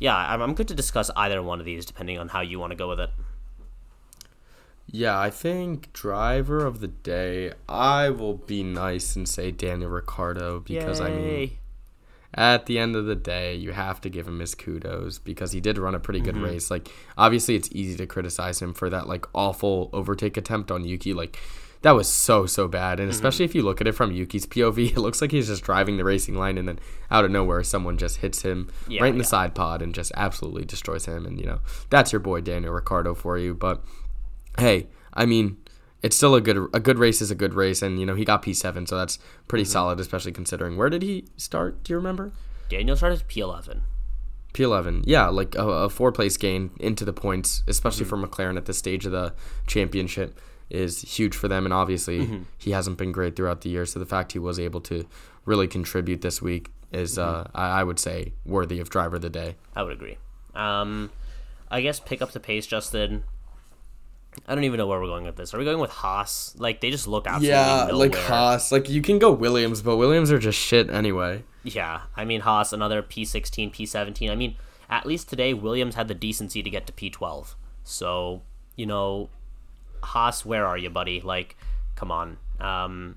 yeah, 0.02 0.16
I'm, 0.16 0.42
I'm 0.42 0.54
good 0.54 0.66
to 0.68 0.74
discuss 0.74 1.10
either 1.14 1.40
one 1.40 1.60
of 1.60 1.64
these 1.64 1.86
depending 1.86 2.18
on 2.18 2.28
how 2.28 2.40
you 2.40 2.58
want 2.58 2.72
to 2.72 2.76
go 2.76 2.88
with 2.88 2.98
it. 2.98 3.10
Yeah, 4.90 5.18
I 5.18 5.30
think 5.30 5.92
driver 5.92 6.66
of 6.66 6.80
the 6.80 6.88
day. 6.88 7.52
I 7.68 8.10
will 8.10 8.34
be 8.34 8.64
nice 8.64 9.14
and 9.14 9.28
say 9.28 9.52
Daniel 9.52 9.90
Ricciardo 9.90 10.58
because 10.58 10.98
Yay. 10.98 11.06
I 11.06 11.10
mean, 11.10 11.50
at 12.34 12.66
the 12.66 12.80
end 12.80 12.96
of 12.96 13.06
the 13.06 13.14
day, 13.14 13.54
you 13.54 13.72
have 13.72 14.00
to 14.00 14.10
give 14.10 14.26
him 14.26 14.40
his 14.40 14.56
kudos 14.56 15.20
because 15.20 15.52
he 15.52 15.60
did 15.60 15.78
run 15.78 15.94
a 15.94 16.00
pretty 16.00 16.20
good 16.20 16.34
mm-hmm. 16.34 16.44
race. 16.44 16.68
Like, 16.68 16.90
obviously, 17.16 17.54
it's 17.54 17.68
easy 17.70 17.96
to 17.98 18.06
criticize 18.06 18.60
him 18.60 18.74
for 18.74 18.90
that 18.90 19.06
like 19.06 19.26
awful 19.34 19.88
overtake 19.92 20.36
attempt 20.36 20.72
on 20.72 20.84
Yuki. 20.84 21.14
Like, 21.14 21.38
that 21.82 21.92
was 21.92 22.08
so 22.08 22.46
so 22.46 22.66
bad. 22.66 22.98
And 22.98 23.08
mm-hmm. 23.08 23.16
especially 23.16 23.44
if 23.44 23.54
you 23.54 23.62
look 23.62 23.80
at 23.80 23.86
it 23.86 23.92
from 23.92 24.12
yuki's 24.12 24.46
pov 24.46 24.78
it 24.96 24.96
looks 24.96 25.20
like 25.20 25.30
he's 25.30 25.48
just 25.48 25.64
driving 25.64 25.96
the 25.96 26.04
racing 26.04 26.36
line 26.36 26.58
and 26.58 26.66
then 26.66 26.78
out 27.10 27.24
of 27.24 27.30
nowhere 27.30 27.62
someone 27.62 27.98
just 27.98 28.18
hits 28.18 28.42
him 28.42 28.70
yeah, 28.88 29.02
right 29.02 29.12
in 29.12 29.18
the 29.18 29.24
side 29.24 29.54
pod 29.54 29.82
and 29.82 29.94
just 29.94 30.12
absolutely 30.16 30.64
destroys 30.64 31.06
him. 31.06 31.26
And 31.26 31.38
you 31.38 31.46
know 31.46 31.60
that's 31.90 32.12
your 32.12 32.20
boy 32.20 32.40
daniel 32.40 32.72
ricciardo 32.72 33.14
for 33.14 33.36
you. 33.36 33.54
But 33.54 33.84
hey 34.58 34.88
i 35.14 35.26
mean 35.26 35.56
it's 36.02 36.16
still 36.16 36.34
a 36.34 36.40
good 36.40 36.68
a 36.74 36.80
good 36.80 36.98
race 36.98 37.20
is 37.20 37.30
a 37.30 37.36
good 37.36 37.54
race. 37.54 37.82
And 37.82 38.00
you 38.00 38.06
know 38.06 38.14
he 38.14 38.24
got 38.24 38.42
p7 38.42 38.88
so 38.88 38.96
that's 38.96 39.18
pretty 39.48 39.64
mm-hmm. 39.64 39.72
solid 39.72 40.00
especially 40.00 40.32
considering 40.32 40.76
where 40.76 40.90
did 40.90 41.02
he 41.02 41.26
start? 41.36 41.82
Do 41.84 41.92
you 41.92 41.96
remember? 41.96 42.32
Daniel 42.68 42.96
started 42.96 43.22
p11 43.28 43.80
P11, 44.54 45.04
yeah, 45.06 45.28
like 45.28 45.54
a, 45.54 45.66
a 45.66 45.88
four 45.88 46.12
place 46.12 46.36
gain 46.36 46.72
into 46.78 47.06
the 47.06 47.12
points, 47.14 47.62
especially 47.66 48.04
mm-hmm. 48.04 48.22
for 48.22 48.28
McLaren 48.28 48.58
at 48.58 48.66
this 48.66 48.76
stage 48.76 49.06
of 49.06 49.12
the 49.12 49.32
championship 49.66 50.38
is 50.72 51.02
huge 51.02 51.36
for 51.36 51.48
them. 51.48 51.64
And 51.64 51.72
obviously, 51.72 52.20
mm-hmm. 52.20 52.42
he 52.58 52.72
hasn't 52.72 52.96
been 52.96 53.12
great 53.12 53.36
throughout 53.36 53.60
the 53.60 53.68
year. 53.68 53.86
So 53.86 53.98
the 53.98 54.06
fact 54.06 54.32
he 54.32 54.38
was 54.38 54.58
able 54.58 54.80
to 54.82 55.06
really 55.44 55.68
contribute 55.68 56.22
this 56.22 56.40
week 56.40 56.70
is, 56.90 57.18
mm-hmm. 57.18 57.42
uh, 57.54 57.58
I, 57.58 57.84
would 57.84 57.98
say, 57.98 58.32
worthy 58.44 58.80
of 58.80 58.88
driver 58.88 59.16
of 59.16 59.22
the 59.22 59.30
day. 59.30 59.56
I 59.76 59.82
would 59.82 59.92
agree. 59.92 60.16
Um, 60.54 61.10
I 61.70 61.82
guess 61.82 62.00
pick 62.00 62.22
up 62.22 62.32
the 62.32 62.40
pace, 62.40 62.66
Justin. 62.66 63.24
I 64.46 64.54
don't 64.54 64.64
even 64.64 64.78
know 64.78 64.86
where 64.86 64.98
we're 64.98 65.08
going 65.08 65.24
with 65.24 65.36
this. 65.36 65.52
Are 65.52 65.58
we 65.58 65.64
going 65.64 65.78
with 65.78 65.90
Haas? 65.90 66.54
Like 66.56 66.80
they 66.80 66.90
just 66.90 67.06
look 67.06 67.26
absolutely 67.26 67.50
yeah, 67.50 67.86
nowhere. 67.88 68.08
like 68.08 68.14
Haas. 68.14 68.72
Like 68.72 68.88
you 68.88 69.02
can 69.02 69.18
go 69.18 69.30
Williams, 69.30 69.82
but 69.82 69.98
Williams 69.98 70.32
are 70.32 70.38
just 70.38 70.58
shit 70.58 70.88
anyway. 70.88 71.44
Yeah, 71.64 72.02
I 72.16 72.24
mean 72.24 72.40
Haas, 72.40 72.72
another 72.72 73.02
P16, 73.02 73.74
P17. 73.74 74.30
I 74.30 74.34
mean, 74.34 74.56
at 74.88 75.04
least 75.04 75.28
today 75.28 75.52
Williams 75.52 75.96
had 75.96 76.08
the 76.08 76.14
decency 76.14 76.62
to 76.62 76.70
get 76.70 76.86
to 76.86 76.92
P12. 76.94 77.54
So 77.84 78.40
you 78.74 78.86
know, 78.86 79.28
Haas, 80.02 80.44
where 80.44 80.66
are 80.66 80.78
you, 80.78 80.90
buddy? 80.90 81.20
Like, 81.20 81.56
come 81.94 82.10
on. 82.10 82.38
Um, 82.60 83.16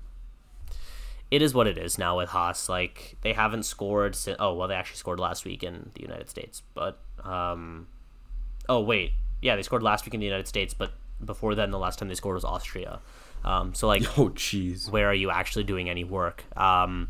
it 1.30 1.42
is 1.42 1.54
what 1.54 1.66
it 1.66 1.76
is 1.78 1.98
now 1.98 2.18
with 2.18 2.28
Haas. 2.28 2.68
Like 2.68 3.16
they 3.22 3.32
haven't 3.32 3.64
scored. 3.64 4.14
Since, 4.14 4.36
oh 4.40 4.54
well, 4.54 4.68
they 4.68 4.74
actually 4.74 4.98
scored 4.98 5.20
last 5.20 5.44
week 5.44 5.62
in 5.62 5.90
the 5.94 6.02
United 6.02 6.28
States, 6.30 6.62
but 6.74 7.00
um, 7.24 7.88
oh 8.68 8.80
wait, 8.80 9.12
yeah, 9.42 9.56
they 9.56 9.62
scored 9.62 9.82
last 9.82 10.04
week 10.06 10.14
in 10.14 10.20
the 10.20 10.26
United 10.26 10.46
States, 10.46 10.74
but 10.74 10.92
before 11.24 11.54
then, 11.54 11.70
the 11.70 11.78
last 11.78 11.98
time 11.98 12.08
they 12.08 12.14
scored 12.14 12.34
was 12.34 12.44
Austria. 12.44 13.00
Um, 13.44 13.74
so 13.74 13.86
like, 13.86 14.02
oh 14.18 14.30
jeez, 14.30 14.90
where 14.90 15.08
are 15.08 15.14
you 15.14 15.30
actually 15.30 15.64
doing 15.64 15.90
any 15.90 16.04
work? 16.04 16.44
Um, 16.56 17.08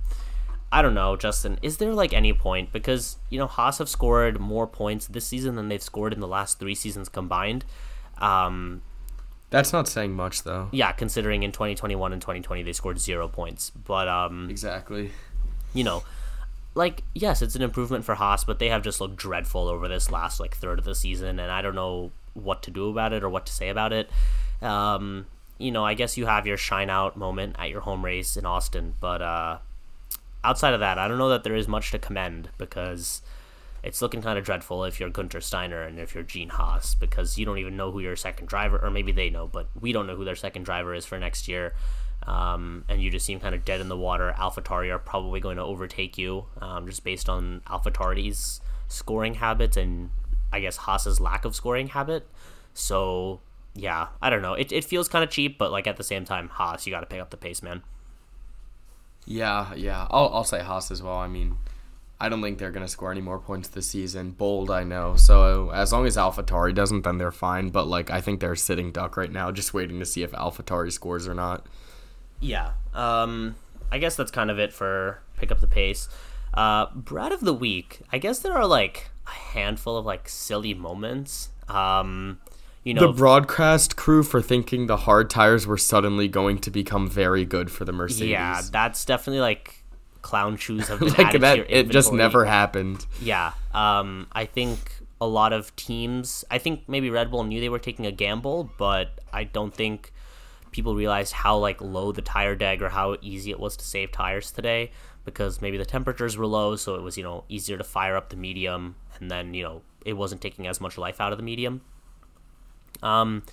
I 0.73 0.83
don't 0.83 0.95
know, 0.95 1.17
Justin. 1.17 1.59
Is 1.63 1.77
there 1.77 1.93
like 1.93 2.13
any 2.13 2.33
point 2.33 2.73
because 2.73 3.19
you 3.29 3.39
know 3.39 3.47
Haas 3.47 3.79
have 3.79 3.89
scored 3.89 4.41
more 4.41 4.67
points 4.67 5.07
this 5.07 5.27
season 5.27 5.57
than 5.57 5.69
they've 5.69 5.83
scored 5.83 6.13
in 6.13 6.21
the 6.21 6.29
last 6.29 6.59
three 6.59 6.75
seasons 6.75 7.09
combined. 7.09 7.65
Um, 8.19 8.83
that's 9.51 9.73
not 9.73 9.89
saying 9.89 10.13
much 10.13 10.43
though. 10.43 10.69
Yeah, 10.73 10.93
considering 10.93 11.43
in 11.43 11.53
2021 11.53 12.13
and 12.13 12.21
2020 12.21 12.63
they 12.63 12.73
scored 12.73 12.99
zero 12.99 13.29
points, 13.29 13.71
but 13.71 14.09
um, 14.09 14.49
exactly. 14.51 15.11
You 15.73 15.85
know, 15.85 16.03
like 16.75 17.03
yes, 17.15 17.43
it's 17.43 17.55
an 17.55 17.63
improvement 17.63 18.05
for 18.05 18.15
Haas, 18.15 18.45
but 18.45 18.59
they 18.59 18.69
have 18.69 18.83
just 18.83 19.01
looked 19.01 19.17
dreadful 19.17 19.69
over 19.69 19.89
this 19.89 20.11
last 20.11 20.41
like 20.41 20.57
third 20.57 20.79
of 20.79 20.85
the 20.85 20.95
season, 20.95 21.39
and 21.39 21.51
I 21.51 21.63
don't 21.63 21.75
know 21.75 22.11
what 22.35 22.63
to 22.65 22.71
do 22.71 22.91
about 22.91 23.13
it 23.13 23.23
or 23.25 23.29
what 23.29 23.47
to 23.47 23.53
say 23.53 23.69
about 23.69 23.93
it. 23.93 24.11
Um, 24.61 25.27
you 25.59 25.71
know, 25.71 25.85
I 25.85 25.95
guess 25.95 26.17
you 26.17 26.27
have 26.27 26.47
your 26.47 26.57
shine 26.57 26.91
out 26.91 27.17
moment 27.17 27.57
at 27.59 27.71
your 27.71 27.81
home 27.81 28.05
race 28.05 28.37
in 28.37 28.45
Austin, 28.45 28.95
but 29.01 29.23
uh, 29.23 29.59
outside 30.45 30.75
of 30.75 30.81
that, 30.81 30.99
I 30.99 31.09
don't 31.09 31.19
know 31.19 31.31
that 31.31 31.45
there 31.45 31.57
is 31.57 31.67
much 31.67 31.91
to 31.93 31.99
commend 31.99 32.51
because 32.59 33.23
it's 33.87 34.03
looking 34.03 34.21
kind 34.21 34.37
of 34.37 34.45
dreadful 34.45 34.85
if 34.85 34.99
you're 34.99 35.11
Guenther 35.11 35.41
Steiner 35.41 35.83
and 35.83 36.01
if 36.01 36.13
you're 36.13 36.25
Gene 36.25 36.49
Haas 36.49 36.97
because 36.97 37.39
you 37.39 37.47
don't 37.47 37.59
even 37.59 37.77
know 37.77 37.93
who 37.93 38.01
your 38.01 38.17
second 38.17 38.49
driver, 38.49 38.79
or 38.79 38.91
maybe 38.91 39.13
they 39.13 39.31
know, 39.31 39.47
but 39.47 39.69
we 39.81 39.93
don't 39.93 40.09
know 40.09 40.17
who 40.17 40.25
their 40.25 40.35
second 40.35 40.65
driver 40.65 40.93
is 40.93 41.07
for 41.07 41.17
next 41.21 41.47
year. 41.47 41.73
Um, 42.27 42.85
and 42.89 43.01
you 43.01 43.11
just 43.11 43.25
seem 43.25 43.39
kind 43.39 43.55
of 43.55 43.65
dead 43.65 43.81
in 43.81 43.89
the 43.89 43.97
water. 43.97 44.35
AlphaTauri 44.37 44.93
are 44.93 44.99
probably 44.99 45.39
going 45.39 45.57
to 45.59 45.63
overtake 45.63 46.19
you 46.19 46.47
um, 46.61 46.89
just 46.89 47.05
based 47.05 47.29
on 47.29 47.61
AlphaTauri's 47.69 48.61
scoring 48.89 49.35
habits 49.35 49.77
and 49.77 50.11
I 50.53 50.59
guess 50.59 50.79
Haas's 50.79 51.21
lack 51.21 51.45
of 51.45 51.55
scoring 51.55 51.89
habit. 51.89 52.27
So 52.75 53.41
yeah, 53.73 54.09
I 54.21 54.31
don't 54.31 54.43
know. 54.43 54.55
It, 54.55 54.73
it 54.73 54.85
feels 54.85 55.09
kind 55.09 55.23
of 55.23 55.31
cheap, 55.31 55.59
but 55.59 55.71
like 55.71 55.87
at 55.87 55.97
the 55.97 56.03
same 56.03 56.25
time, 56.25 56.49
Haas, 56.49 56.87
you 56.87 56.93
got 56.93 57.01
to 57.01 57.07
pick 57.07 57.21
up 57.21 57.31
the 57.31 57.37
pace, 57.37 57.63
man. 57.63 57.83
Yeah, 59.27 59.73
yeah. 59.75 60.09
I'll 60.11 60.29
I'll 60.35 60.45
say 60.45 60.61
Haas 60.61 60.91
as 60.91 61.03
well. 61.03 61.17
I 61.17 61.29
mean, 61.29 61.59
I 62.19 62.29
don't 62.31 62.41
think 62.41 62.59
they're 62.59 62.71
going 62.71 62.85
to 62.85 62.91
score 62.91 63.11
any 63.11 63.21
more 63.21 63.39
points 63.39 63.69
this 63.69 63.89
season. 63.89 64.31
Bold, 64.31 64.71
I 64.71 64.85
know. 64.85 65.17
So 65.17 65.71
as 65.71 65.93
long 65.93 66.07
as 66.07 66.17
AlphaTauri 66.17 66.75
doesn't, 66.75 67.03
then 67.03 67.19
they're 67.19 67.31
fine. 67.31 67.69
But 67.69 67.87
like, 67.87 68.11
I 68.11 68.21
think 68.23 68.41
they're 68.41 68.57
sitting 68.57 68.91
duck 68.91 69.17
right 69.17 69.31
now, 69.31 69.51
just 69.53 69.75
waiting 69.75 69.99
to 69.99 70.07
see 70.07 70.23
if 70.23 70.33
AlphaTauri 70.33 70.93
scores 70.93 71.29
or 71.29 71.35
not. 71.35 71.67
Yeah. 72.41 72.73
Um, 72.95 73.57
I 73.93 73.99
guess 73.99 74.17
that's 74.17 74.31
kind 74.31 74.51
of 74.51 74.59
it 74.59 74.73
for 74.73 75.21
pick 75.37 75.53
up 75.53 75.61
the 75.61 75.67
pace. 75.67 76.09
Uh, 76.55 76.87
Brad 76.95 77.33
of 77.33 77.41
the 77.41 77.55
week. 77.55 78.01
I 78.11 78.19
guess 78.19 78.39
there 78.39 78.55
are 78.55 78.67
like 78.67 79.11
a 79.27 79.31
handful 79.31 79.99
of 79.99 80.07
like 80.07 80.29
silly 80.29 80.73
moments. 80.73 81.51
Um, 81.69 82.41
you 82.83 82.95
know, 82.95 83.09
the 83.09 83.13
broadcast 83.13 83.97
crew 83.97 84.23
for 84.23 84.41
thinking 84.41 84.87
the 84.87 84.97
hard 84.97 85.29
tires 85.29 85.67
were 85.67 85.77
suddenly 85.77 86.29
going 86.29 86.59
to 86.61 86.71
become 86.71 87.11
very 87.11 87.45
good 87.45 87.71
for 87.71 87.85
the 87.85 87.93
Mercedes. 87.93 88.31
Yeah, 88.31 88.63
that's 88.71 89.05
definitely 89.05 89.41
like 89.41 89.76
clown 90.27 90.57
shoes 90.57 90.89
have 90.89 90.99
been 91.01 91.13
like 91.15 91.41
that. 91.41 91.67
it 91.69 91.89
just 91.89 92.13
never 92.13 92.45
happened. 92.45 93.07
Yeah, 93.23 93.53
um, 93.73 94.27
I 94.33 94.45
think 94.45 94.79
a 95.21 95.27
lot 95.27 95.53
of 95.53 95.75
teams. 95.77 96.45
I 96.51 96.59
think 96.59 96.89
maybe 96.89 97.11
Red 97.11 97.31
Bull 97.31 97.45
knew 97.45 97.61
they 97.61 97.69
were 97.69 97.79
taking 97.79 98.07
a 98.07 98.13
gamble, 98.13 98.69
but 98.77 99.21
I 99.33 99.45
don't 99.45 99.73
think 99.73 100.13
people 100.73 100.97
realized 100.97 101.33
how 101.33 101.57
like 101.57 101.81
low 101.81 102.11
the 102.11 102.23
tire 102.23 102.57
deg 102.57 102.83
or 102.83 102.89
how 102.89 103.17
easy 103.23 103.53
it 103.53 103.61
was 103.61 103.77
to 103.77 103.85
save 103.85 104.11
tires 104.11 104.51
today 104.51 104.91
because 105.25 105.63
maybe 105.63 105.79
the 105.79 105.85
temperatures 105.85 106.37
were 106.37 106.47
low, 106.47 106.75
so 106.75 106.97
it 106.97 107.03
was 107.03 107.17
you 107.17 107.23
know 107.23 107.45
easier 107.49 107.79
to 107.79 107.85
fire 107.85 108.17
up 108.17 108.31
the 108.31 108.37
medium, 108.37 108.97
and 109.21 109.31
then 109.31 109.55
you 109.55 109.63
know 109.63 109.83
it 110.05 110.15
wasn't 110.15 110.41
taking 110.41 110.67
as 110.67 110.81
much 110.81 110.99
life 110.99 111.21
out 111.21 111.31
of 111.31 111.39
the 111.39 111.45
medium. 111.45 111.83
Um, 113.01 113.45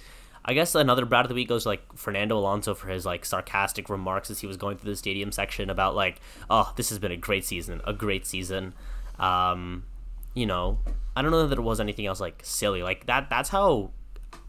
I 0.46 0.54
guess 0.54 0.76
another 0.76 1.06
Brad 1.06 1.26
of 1.26 1.30
the 1.30 1.36
week 1.36 1.48
goes 1.48 1.66
like 1.66 1.82
Fernando 1.96 2.38
Alonso 2.38 2.74
for 2.74 2.90
his 2.90 3.06
like 3.06 3.24
sarcastic 3.26 3.90
remarks 3.90 4.30
as 4.30 4.40
he 4.40 4.48
was 4.48 4.58
going 4.58 4.78
through 4.78 4.92
the 4.92 4.98
stadium 4.98 5.32
section 5.32 5.70
about 5.70 5.96
like, 5.96 6.20
oh, 6.50 6.74
this 6.76 6.90
has 6.90 7.00
been 7.00 7.12
a 7.12 7.18
great 7.18 7.46
season, 7.46 7.82
a 7.86 7.94
great 7.94 8.26
season. 8.26 8.74
Um, 9.20 9.86
you 10.34 10.46
know, 10.46 10.80
I 11.16 11.22
don't 11.22 11.32
know 11.32 11.48
that 11.48 11.58
it 11.58 11.62
was 11.62 11.80
anything 11.80 12.06
else 12.06 12.20
like 12.20 12.42
silly 12.44 12.84
like 12.84 13.06
that. 13.06 13.30
That's 13.30 13.50
how 13.50 13.92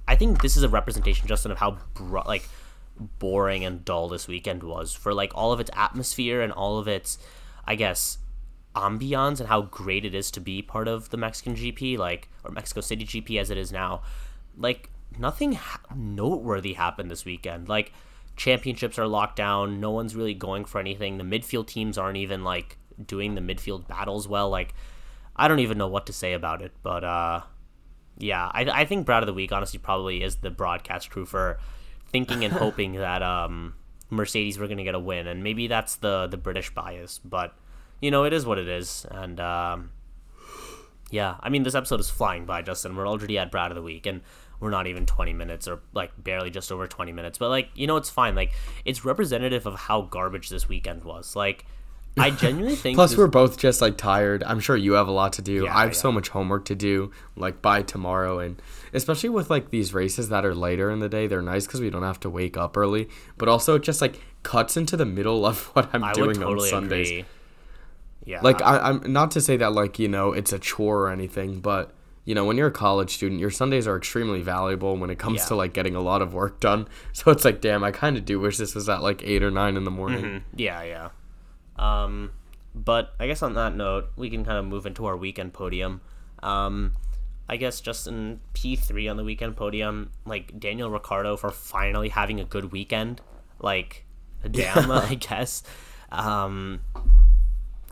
I 0.08 0.16
think 0.16 0.42
this 0.42 0.56
is 0.56 0.64
a 0.64 0.68
representation, 0.68 1.28
Justin, 1.28 1.52
of 1.52 1.58
how 1.58 1.78
bro- 1.94 2.24
like 2.26 2.48
boring 2.96 3.64
and 3.64 3.84
dull 3.84 4.08
this 4.08 4.26
weekend 4.26 4.62
was 4.62 4.92
for 4.92 5.14
like 5.14 5.32
all 5.34 5.52
of 5.52 5.60
its 5.60 5.70
atmosphere 5.76 6.40
and 6.40 6.52
all 6.52 6.78
of 6.78 6.88
its, 6.88 7.18
I 7.66 7.76
guess, 7.76 8.18
ambiance 8.74 9.38
and 9.38 9.48
how 9.48 9.62
great 9.62 10.04
it 10.04 10.14
is 10.14 10.30
to 10.32 10.40
be 10.40 10.60
part 10.60 10.88
of 10.88 11.10
the 11.10 11.16
Mexican 11.16 11.54
GP, 11.54 11.98
like 11.98 12.28
or 12.42 12.50
Mexico 12.50 12.80
City 12.80 13.04
GP 13.04 13.40
as 13.40 13.50
it 13.50 13.58
is 13.58 13.70
now. 13.70 14.02
Like 14.56 14.90
nothing 15.18 15.52
ha- 15.52 15.80
noteworthy 15.94 16.74
happened 16.74 17.10
this 17.10 17.24
weekend. 17.24 17.68
Like 17.68 17.92
championships 18.36 18.98
are 18.98 19.06
locked 19.06 19.36
down. 19.36 19.80
No 19.80 19.90
one's 19.90 20.16
really 20.16 20.34
going 20.34 20.64
for 20.64 20.80
anything. 20.80 21.18
The 21.18 21.24
midfield 21.24 21.66
teams 21.66 21.98
aren't 21.98 22.16
even 22.16 22.44
like 22.44 22.78
doing 23.04 23.34
the 23.34 23.40
midfield 23.40 23.86
battles 23.88 24.28
well. 24.28 24.50
Like 24.50 24.74
I 25.36 25.48
don't 25.48 25.60
even 25.60 25.78
know 25.78 25.88
what 25.88 26.06
to 26.06 26.12
say 26.12 26.32
about 26.32 26.62
it. 26.62 26.72
But 26.82 27.04
uh, 27.04 27.40
yeah, 28.18 28.50
I 28.52 28.62
I 28.64 28.84
think 28.84 29.06
Brad 29.06 29.22
of 29.22 29.26
the 29.26 29.34
Week 29.34 29.52
honestly 29.52 29.78
probably 29.78 30.22
is 30.22 30.36
the 30.36 30.50
broadcast 30.50 31.10
crew 31.10 31.26
for 31.26 31.58
thinking 32.06 32.44
and 32.44 32.52
hoping 32.64 32.94
that 32.94 33.22
um, 33.22 33.74
Mercedes 34.10 34.58
were 34.58 34.66
going 34.66 34.78
to 34.78 34.84
get 34.84 34.94
a 34.94 35.00
win, 35.00 35.26
and 35.26 35.42
maybe 35.42 35.66
that's 35.66 35.96
the 35.96 36.26
the 36.26 36.36
British 36.36 36.70
bias, 36.70 37.20
but 37.24 37.54
you 38.00 38.10
know 38.10 38.24
it 38.24 38.32
is 38.32 38.46
what 38.46 38.58
it 38.58 38.68
is, 38.68 39.06
and 39.10 39.40
um, 39.40 39.90
yeah, 41.10 41.36
I 41.40 41.48
mean 41.48 41.62
this 41.64 41.74
episode 41.74 42.00
is 42.00 42.10
flying 42.10 42.44
by, 42.46 42.62
Justin. 42.62 42.96
We're 42.96 43.08
already 43.08 43.38
at 43.38 43.50
Brad 43.50 43.70
of 43.70 43.76
the 43.76 43.82
Week, 43.82 44.06
and 44.06 44.22
we're 44.64 44.70
not 44.70 44.86
even 44.86 45.04
20 45.04 45.34
minutes 45.34 45.68
or 45.68 45.80
like 45.92 46.10
barely 46.16 46.50
just 46.50 46.72
over 46.72 46.86
20 46.86 47.12
minutes 47.12 47.36
but 47.36 47.50
like 47.50 47.68
you 47.74 47.86
know 47.86 47.96
it's 47.96 48.08
fine 48.08 48.34
like 48.34 48.50
it's 48.86 49.04
representative 49.04 49.66
of 49.66 49.74
how 49.74 50.00
garbage 50.00 50.48
this 50.48 50.68
weekend 50.68 51.04
was 51.04 51.36
like 51.36 51.66
I 52.16 52.30
genuinely 52.42 52.76
think. 52.76 52.96
Plus, 52.96 53.10
this... 53.10 53.18
we're 53.18 53.26
both 53.26 53.58
just 53.58 53.80
like 53.80 53.96
tired. 53.96 54.44
I'm 54.44 54.60
sure 54.60 54.76
you 54.76 54.92
have 54.92 55.08
a 55.08 55.12
lot 55.12 55.32
to 55.32 55.42
do. 55.42 55.64
Yeah, 55.64 55.76
I 55.76 55.80
have 55.80 55.94
yeah. 55.94 55.98
so 55.98 56.12
much 56.12 56.28
homework 56.28 56.64
to 56.66 56.76
do, 56.76 57.10
like 57.36 57.60
by 57.60 57.82
tomorrow, 57.82 58.38
and 58.38 58.62
especially 58.92 59.30
with 59.30 59.50
like 59.50 59.70
these 59.70 59.92
races 59.92 60.28
that 60.28 60.44
are 60.44 60.54
later 60.54 60.90
in 60.90 61.00
the 61.00 61.08
day, 61.08 61.26
they're 61.26 61.42
nice 61.42 61.66
because 61.66 61.80
we 61.80 61.90
don't 61.90 62.04
have 62.04 62.20
to 62.20 62.30
wake 62.30 62.56
up 62.56 62.76
early. 62.76 63.08
But 63.36 63.48
also, 63.48 63.74
it 63.74 63.82
just 63.82 64.00
like 64.00 64.20
cuts 64.44 64.76
into 64.76 64.96
the 64.96 65.04
middle 65.04 65.44
of 65.44 65.64
what 65.74 65.92
I'm 65.92 66.04
I 66.04 66.12
doing 66.12 66.36
totally 66.36 66.70
on 66.70 66.82
Sundays. 66.82 67.10
Agree. 67.10 67.24
Yeah. 68.26 68.40
Like 68.42 68.62
I, 68.62 68.78
I'm 68.78 69.12
not 69.12 69.32
to 69.32 69.40
say 69.40 69.56
that 69.56 69.72
like 69.72 69.98
you 69.98 70.08
know 70.08 70.32
it's 70.32 70.52
a 70.52 70.58
chore 70.60 71.00
or 71.02 71.10
anything, 71.10 71.60
but 71.60 71.93
you 72.24 72.34
know 72.34 72.44
when 72.44 72.56
you're 72.56 72.68
a 72.68 72.72
college 72.72 73.14
student, 73.14 73.40
your 73.40 73.50
Sundays 73.50 73.86
are 73.86 73.96
extremely 73.96 74.40
valuable 74.40 74.96
when 74.96 75.10
it 75.10 75.18
comes 75.18 75.40
yeah. 75.40 75.46
to 75.46 75.54
like 75.56 75.72
getting 75.72 75.94
a 75.94 76.00
lot 76.00 76.22
of 76.22 76.34
work 76.34 76.60
done. 76.60 76.88
So 77.12 77.30
it's 77.30 77.44
like, 77.44 77.60
damn, 77.60 77.84
I 77.84 77.90
kind 77.90 78.16
of 78.16 78.24
do 78.24 78.40
wish 78.40 78.58
this 78.58 78.74
was 78.74 78.88
at 78.88 79.02
like 79.02 79.22
eight 79.22 79.42
or 79.42 79.50
nine 79.50 79.76
in 79.76 79.84
the 79.84 79.90
morning. 79.90 80.24
Mm-hmm. 80.24 80.58
Yeah, 80.58 80.82
yeah. 80.82 81.08
Um, 81.76 82.32
but 82.74 83.14
I 83.20 83.26
guess 83.26 83.42
on 83.42 83.54
that 83.54 83.74
note, 83.74 84.08
we 84.16 84.30
can 84.30 84.44
kind 84.44 84.58
of 84.58 84.64
move 84.64 84.84
into 84.86 85.06
our 85.06 85.16
weekend 85.16 85.52
podium. 85.52 86.00
Um, 86.42 86.94
I 87.48 87.56
guess 87.56 87.80
just 87.80 88.06
in 88.06 88.40
P3 88.54 89.10
on 89.10 89.16
the 89.16 89.24
weekend 89.24 89.56
podium, 89.56 90.10
like 90.24 90.58
Daniel 90.58 90.90
Ricciardo 90.90 91.36
for 91.36 91.50
finally 91.50 92.08
having 92.08 92.40
a 92.40 92.44
good 92.44 92.72
weekend. 92.72 93.20
Like, 93.60 94.04
damn, 94.50 94.88
yeah. 94.88 95.00
I 95.08 95.14
guess. 95.20 95.62
Um, 96.10 96.80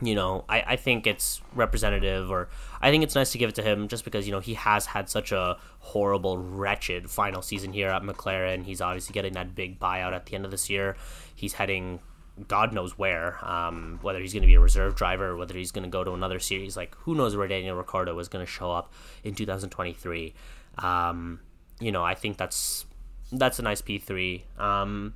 you 0.01 0.15
know, 0.15 0.43
I, 0.49 0.63
I 0.67 0.75
think 0.75 1.07
it's 1.07 1.41
representative, 1.53 2.31
or 2.31 2.49
I 2.83 2.91
think 2.91 3.01
it's 3.01 3.15
nice 3.15 3.31
to 3.31 3.37
give 3.37 3.47
it 3.47 3.55
to 3.55 3.61
him 3.61 3.87
just 3.87 4.03
because, 4.03 4.27
you 4.27 4.33
know, 4.33 4.41
he 4.41 4.55
has 4.55 4.85
had 4.85 5.07
such 5.09 5.31
a 5.31 5.57
horrible, 5.79 6.37
wretched 6.37 7.09
final 7.09 7.41
season 7.41 7.71
here 7.71 7.87
at 7.87 8.01
McLaren. 8.01 8.65
He's 8.65 8.81
obviously 8.81 9.13
getting 9.13 9.33
that 9.33 9.55
big 9.55 9.79
buyout 9.79 10.11
at 10.11 10.25
the 10.25 10.35
end 10.35 10.43
of 10.43 10.51
this 10.51 10.69
year. 10.69 10.97
He's 11.33 11.53
heading 11.53 12.01
God 12.49 12.73
knows 12.73 12.97
where. 12.97 13.37
Um, 13.47 13.99
whether 14.01 14.19
he's 14.19 14.33
going 14.33 14.41
to 14.41 14.47
be 14.47 14.55
a 14.55 14.59
reserve 14.59 14.95
driver 14.95 15.29
or 15.29 15.37
whether 15.37 15.55
he's 15.55 15.71
going 15.71 15.85
to 15.85 15.89
go 15.89 16.03
to 16.03 16.11
another 16.11 16.39
series, 16.39 16.75
like 16.75 16.93
who 16.95 17.15
knows 17.15 17.37
where 17.37 17.47
Daniel 17.47 17.77
Ricciardo 17.77 18.19
is 18.19 18.27
going 18.27 18.45
to 18.45 18.51
show 18.51 18.69
up 18.69 18.91
in 19.23 19.33
2023. 19.33 20.33
Um, 20.79 21.39
you 21.79 21.93
know, 21.93 22.03
I 22.03 22.15
think 22.15 22.35
that's 22.35 22.85
that's 23.31 23.59
a 23.59 23.61
nice 23.61 23.81
P3. 23.81 24.59
Um, 24.59 25.13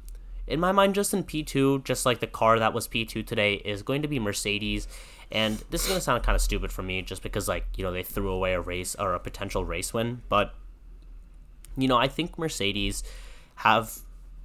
in 0.48 0.62
my 0.62 0.72
mind, 0.72 0.96
just 0.96 1.14
in 1.14 1.26
P2, 1.26 1.84
just 1.84 2.06
like 2.06 2.20
the 2.20 2.28
car 2.28 2.60
that 2.60 2.74
was 2.74 2.88
P2 2.88 3.26
today 3.28 3.56
is 3.56 3.84
going 3.84 4.02
to 4.04 4.08
be 4.08 4.20
Mercedes. 4.20 4.88
And 5.32 5.62
this 5.70 5.82
is 5.82 5.88
going 5.88 5.98
to 5.98 6.04
sound 6.04 6.24
kind 6.24 6.36
of 6.36 6.42
stupid 6.42 6.72
for 6.72 6.84
me 6.84 7.02
just 7.02 7.22
because, 7.22 7.48
like, 7.48 7.66
you 7.76 7.84
know, 7.84 7.92
they 7.92 8.04
threw 8.04 8.30
away 8.30 8.54
a 8.54 8.62
race 8.62 8.96
or 8.98 9.14
a 9.14 9.20
potential 9.20 9.66
race 9.66 9.94
win. 9.94 10.22
But, 10.30 10.54
you 11.76 11.88
know, 11.88 11.98
I 11.98 12.08
think 12.08 12.38
Mercedes 12.38 13.04
have 13.56 14.00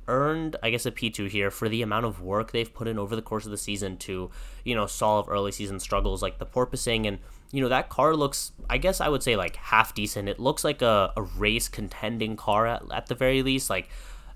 earned, 0.09 0.57
I 0.63 0.71
guess, 0.71 0.85
a 0.85 0.91
P2 0.91 1.29
here 1.29 1.51
for 1.51 1.69
the 1.69 1.83
amount 1.83 2.07
of 2.07 2.21
work 2.21 2.51
they've 2.51 2.73
put 2.73 2.89
in 2.89 2.99
over 2.99 3.15
the 3.15 3.23
course 3.23 3.45
of 3.45 3.53
the 3.53 3.57
season 3.59 3.97
to, 3.99 4.31
you 4.65 4.75
know, 4.75 4.87
solve 4.87 5.29
early 5.29 5.53
season 5.53 5.79
struggles 5.79 6.23
like 6.23 6.39
the 6.39 6.47
porpoising. 6.47 7.07
And, 7.07 7.19
you 7.53 7.63
know, 7.63 7.69
that 7.69 7.89
car 7.89 8.17
looks, 8.17 8.51
I 8.69 8.79
guess 8.79 9.01
I 9.01 9.09
would 9.09 9.23
say, 9.23 9.37
like 9.37 9.57
half 9.57 9.95
decent. 9.95 10.29
It 10.29 10.41
looks 10.41 10.65
like 10.65 10.83
a, 10.83 11.13
a 11.17 11.23
race 11.23 11.69
contending 11.69 12.37
car 12.37 12.67
at, 12.67 12.83
at 12.93 13.07
the 13.07 13.15
very 13.15 13.43
least. 13.43 13.71
Like, 13.71 13.89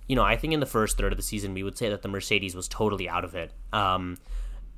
you 0.08 0.14
know, 0.14 0.22
I 0.22 0.36
think 0.36 0.52
in 0.52 0.60
the 0.60 0.66
first 0.66 0.96
third 0.96 1.12
of 1.12 1.16
the 1.16 1.24
season, 1.24 1.54
we 1.54 1.64
would 1.64 1.76
say 1.76 1.88
that 1.88 2.02
the 2.02 2.08
Mercedes 2.08 2.54
was 2.54 2.68
totally 2.68 3.08
out 3.08 3.24
of 3.24 3.34
it. 3.34 3.50
Um, 3.72 4.18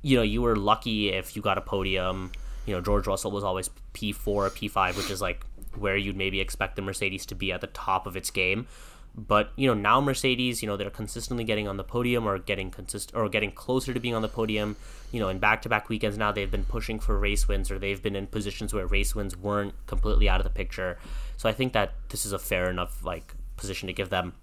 you 0.01 0.17
know, 0.17 0.23
you 0.23 0.41
were 0.41 0.55
lucky 0.55 1.09
if 1.09 1.35
you 1.35 1.41
got 1.41 1.57
a 1.57 1.61
podium. 1.61 2.31
You 2.65 2.75
know, 2.75 2.81
George 2.81 3.07
Russell 3.07 3.31
was 3.31 3.43
always 3.43 3.69
P4 3.93 4.27
or 4.27 4.49
P5, 4.49 4.97
which 4.97 5.09
is 5.09 5.21
like 5.21 5.45
where 5.75 5.97
you'd 5.97 6.17
maybe 6.17 6.39
expect 6.39 6.75
the 6.75 6.81
Mercedes 6.81 7.25
to 7.27 7.35
be 7.35 7.51
at 7.51 7.61
the 7.61 7.67
top 7.67 8.07
of 8.07 8.15
its 8.15 8.31
game. 8.31 8.67
But 9.15 9.51
you 9.55 9.67
know 9.67 9.73
now 9.73 9.99
Mercedes, 9.99 10.61
you 10.61 10.67
know 10.67 10.77
they're 10.77 10.89
consistently 10.89 11.43
getting 11.43 11.67
on 11.67 11.77
the 11.77 11.83
podium 11.83 12.27
or 12.27 12.37
getting 12.37 12.71
consist 12.71 13.13
or 13.15 13.27
getting 13.27 13.51
closer 13.51 13.93
to 13.93 13.99
being 13.99 14.15
on 14.15 14.21
the 14.21 14.29
podium. 14.29 14.77
You 15.11 15.19
know 15.19 15.29
in 15.29 15.39
back-to-back 15.39 15.89
weekends 15.89 16.17
now 16.17 16.31
they've 16.31 16.49
been 16.49 16.63
pushing 16.63 16.99
for 16.99 17.19
race 17.19 17.47
wins 17.47 17.71
or 17.71 17.79
they've 17.79 18.01
been 18.01 18.15
in 18.15 18.27
positions 18.27 18.73
where 18.73 18.85
race 18.85 19.15
wins 19.15 19.35
weren't 19.35 19.73
completely 19.87 20.29
out 20.29 20.39
of 20.39 20.43
the 20.43 20.51
picture. 20.51 20.97
So 21.37 21.49
I 21.49 21.53
think 21.53 21.73
that 21.73 21.93
this 22.09 22.25
is 22.25 22.31
a 22.31 22.39
fair 22.39 22.69
enough 22.69 23.03
like 23.03 23.33
position 23.57 23.87
to 23.87 23.93
give 23.93 24.09
them. 24.09 24.33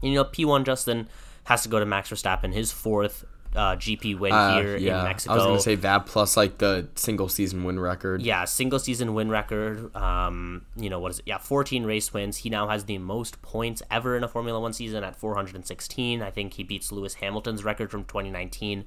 You 0.00 0.14
know 0.14 0.24
P1 0.24 0.64
Justin 0.64 1.08
has 1.44 1.62
to 1.62 1.68
go 1.68 1.78
to 1.78 1.86
Max 1.86 2.08
Verstappen, 2.10 2.52
his 2.52 2.72
fourth 2.72 3.24
uh, 3.54 3.76
GP 3.76 4.18
win 4.18 4.32
uh, 4.32 4.60
here 4.60 4.76
yeah. 4.76 5.00
in 5.00 5.04
Mexico. 5.04 5.34
I 5.34 5.36
was 5.36 5.44
going 5.44 5.56
to 5.58 5.62
say 5.62 5.74
that 5.76 6.06
plus 6.06 6.36
like 6.36 6.58
the 6.58 6.88
single 6.94 7.28
season 7.28 7.64
win 7.64 7.78
record. 7.78 8.22
Yeah, 8.22 8.44
single 8.44 8.78
season 8.78 9.14
win 9.14 9.28
record. 9.28 9.94
Um, 9.94 10.64
you 10.76 10.88
know 10.88 10.98
what 10.98 11.12
is 11.12 11.18
it? 11.18 11.26
Yeah, 11.26 11.38
14 11.38 11.84
race 11.84 12.12
wins. 12.12 12.38
He 12.38 12.50
now 12.50 12.68
has 12.68 12.84
the 12.84 12.98
most 12.98 13.42
points 13.42 13.82
ever 13.90 14.16
in 14.16 14.24
a 14.24 14.28
Formula 14.28 14.58
One 14.58 14.72
season 14.72 15.04
at 15.04 15.16
416. 15.16 16.22
I 16.22 16.30
think 16.30 16.54
he 16.54 16.62
beats 16.62 16.90
Lewis 16.92 17.14
Hamilton's 17.14 17.64
record 17.64 17.90
from 17.90 18.04
2019. 18.04 18.84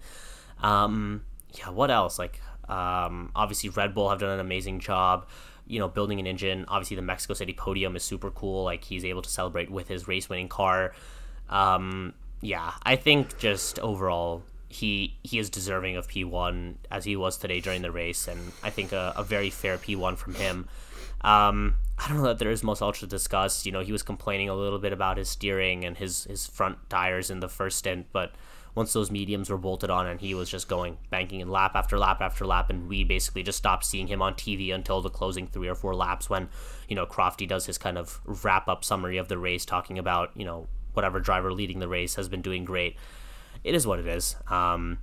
Um, 0.61 1.23
yeah, 1.53 1.69
what 1.69 1.91
else? 1.91 2.17
Like, 2.17 2.41
um, 2.67 3.31
obviously 3.35 3.69
Red 3.69 3.93
Bull 3.93 4.09
have 4.09 4.19
done 4.19 4.31
an 4.31 4.39
amazing 4.39 4.79
job. 4.79 5.27
You 5.67 5.79
know, 5.79 5.87
building 5.87 6.19
an 6.19 6.27
engine. 6.27 6.65
Obviously, 6.67 6.95
the 6.95 7.01
Mexico 7.01 7.33
City 7.33 7.53
podium 7.53 7.95
is 7.95 8.03
super 8.03 8.29
cool. 8.29 8.63
Like, 8.63 8.83
he's 8.83 9.03
able 9.03 9.23
to 9.23 9.29
celebrate 9.29 9.71
with 9.71 9.87
his 9.87 10.07
race 10.07 10.29
winning 10.29 10.47
car. 10.47 10.93
Um, 11.49 12.13
yeah, 12.41 12.73
I 12.83 12.95
think 12.95 13.39
just 13.39 13.79
overall 13.79 14.43
he 14.75 15.17
he 15.23 15.39
is 15.39 15.49
deserving 15.49 15.95
of 15.95 16.07
P1 16.07 16.75
as 16.91 17.05
he 17.05 17.15
was 17.15 17.37
today 17.37 17.59
during 17.59 17.81
the 17.81 17.91
race, 17.91 18.27
and 18.27 18.51
I 18.61 18.69
think 18.69 18.91
a, 18.91 19.13
a 19.15 19.23
very 19.23 19.49
fair 19.49 19.77
P1 19.77 20.17
from 20.17 20.35
him. 20.35 20.67
Um, 21.21 21.75
I 21.97 22.07
don't 22.07 22.17
know 22.17 22.23
that 22.25 22.39
there 22.39 22.51
is 22.51 22.61
much 22.61 22.81
else 22.81 22.99
to 22.99 23.07
discuss. 23.07 23.65
You 23.65 23.71
know, 23.71 23.79
he 23.79 23.91
was 23.91 24.03
complaining 24.03 24.49
a 24.49 24.55
little 24.55 24.79
bit 24.79 24.93
about 24.93 25.17
his 25.17 25.29
steering 25.29 25.85
and 25.85 25.97
his 25.97 26.25
his 26.25 26.45
front 26.45 26.77
tires 26.89 27.29
in 27.29 27.39
the 27.39 27.49
first 27.49 27.77
stint, 27.77 28.07
but 28.11 28.33
once 28.75 28.91
those 28.91 29.09
mediums 29.09 29.49
were 29.49 29.57
bolted 29.57 29.89
on 29.89 30.05
and 30.05 30.19
he 30.19 30.33
was 30.35 30.49
just 30.49 30.67
going 30.67 30.97
banking 31.09 31.39
in 31.39 31.49
lap 31.49 31.71
after 31.75 31.97
lap 31.97 32.19
after 32.19 32.45
lap 32.45 32.69
and 32.69 32.89
we 32.89 33.05
basically 33.05 33.41
just 33.41 33.57
stopped 33.57 33.85
seeing 33.85 34.07
him 34.07 34.21
on 34.21 34.33
TV 34.33 34.73
until 34.73 35.01
the 35.01 35.09
closing 35.09 35.47
three 35.47 35.69
or 35.69 35.75
four 35.75 35.95
laps 35.95 36.29
when 36.29 36.49
you 36.89 36.95
know 36.95 37.05
Crofty 37.05 37.47
does 37.47 37.65
his 37.65 37.77
kind 37.77 37.97
of 37.97 38.19
wrap 38.43 38.67
up 38.67 38.83
summary 38.83 39.15
of 39.15 39.29
the 39.29 39.37
race 39.37 39.63
talking 39.63 39.97
about 39.97 40.31
you 40.35 40.43
know 40.43 40.67
whatever 40.93 41.21
driver 41.21 41.53
leading 41.53 41.79
the 41.79 41.87
race 41.87 42.15
has 42.15 42.27
been 42.27 42.41
doing 42.41 42.65
great 42.65 42.97
it 43.65 43.73
is 43.73 43.85
what 43.87 43.99
it 43.99 44.07
is. 44.07 44.35
Um, 44.49 44.99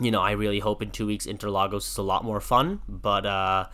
you 0.00 0.10
know, 0.10 0.20
I 0.20 0.32
really 0.32 0.60
hope 0.60 0.82
in 0.82 0.90
two 0.90 1.06
weeks 1.06 1.26
Interlagos 1.26 1.88
is 1.88 1.98
a 1.98 2.02
lot 2.02 2.24
more 2.24 2.40
fun, 2.40 2.80
but 2.88 3.26
uh, 3.26 3.66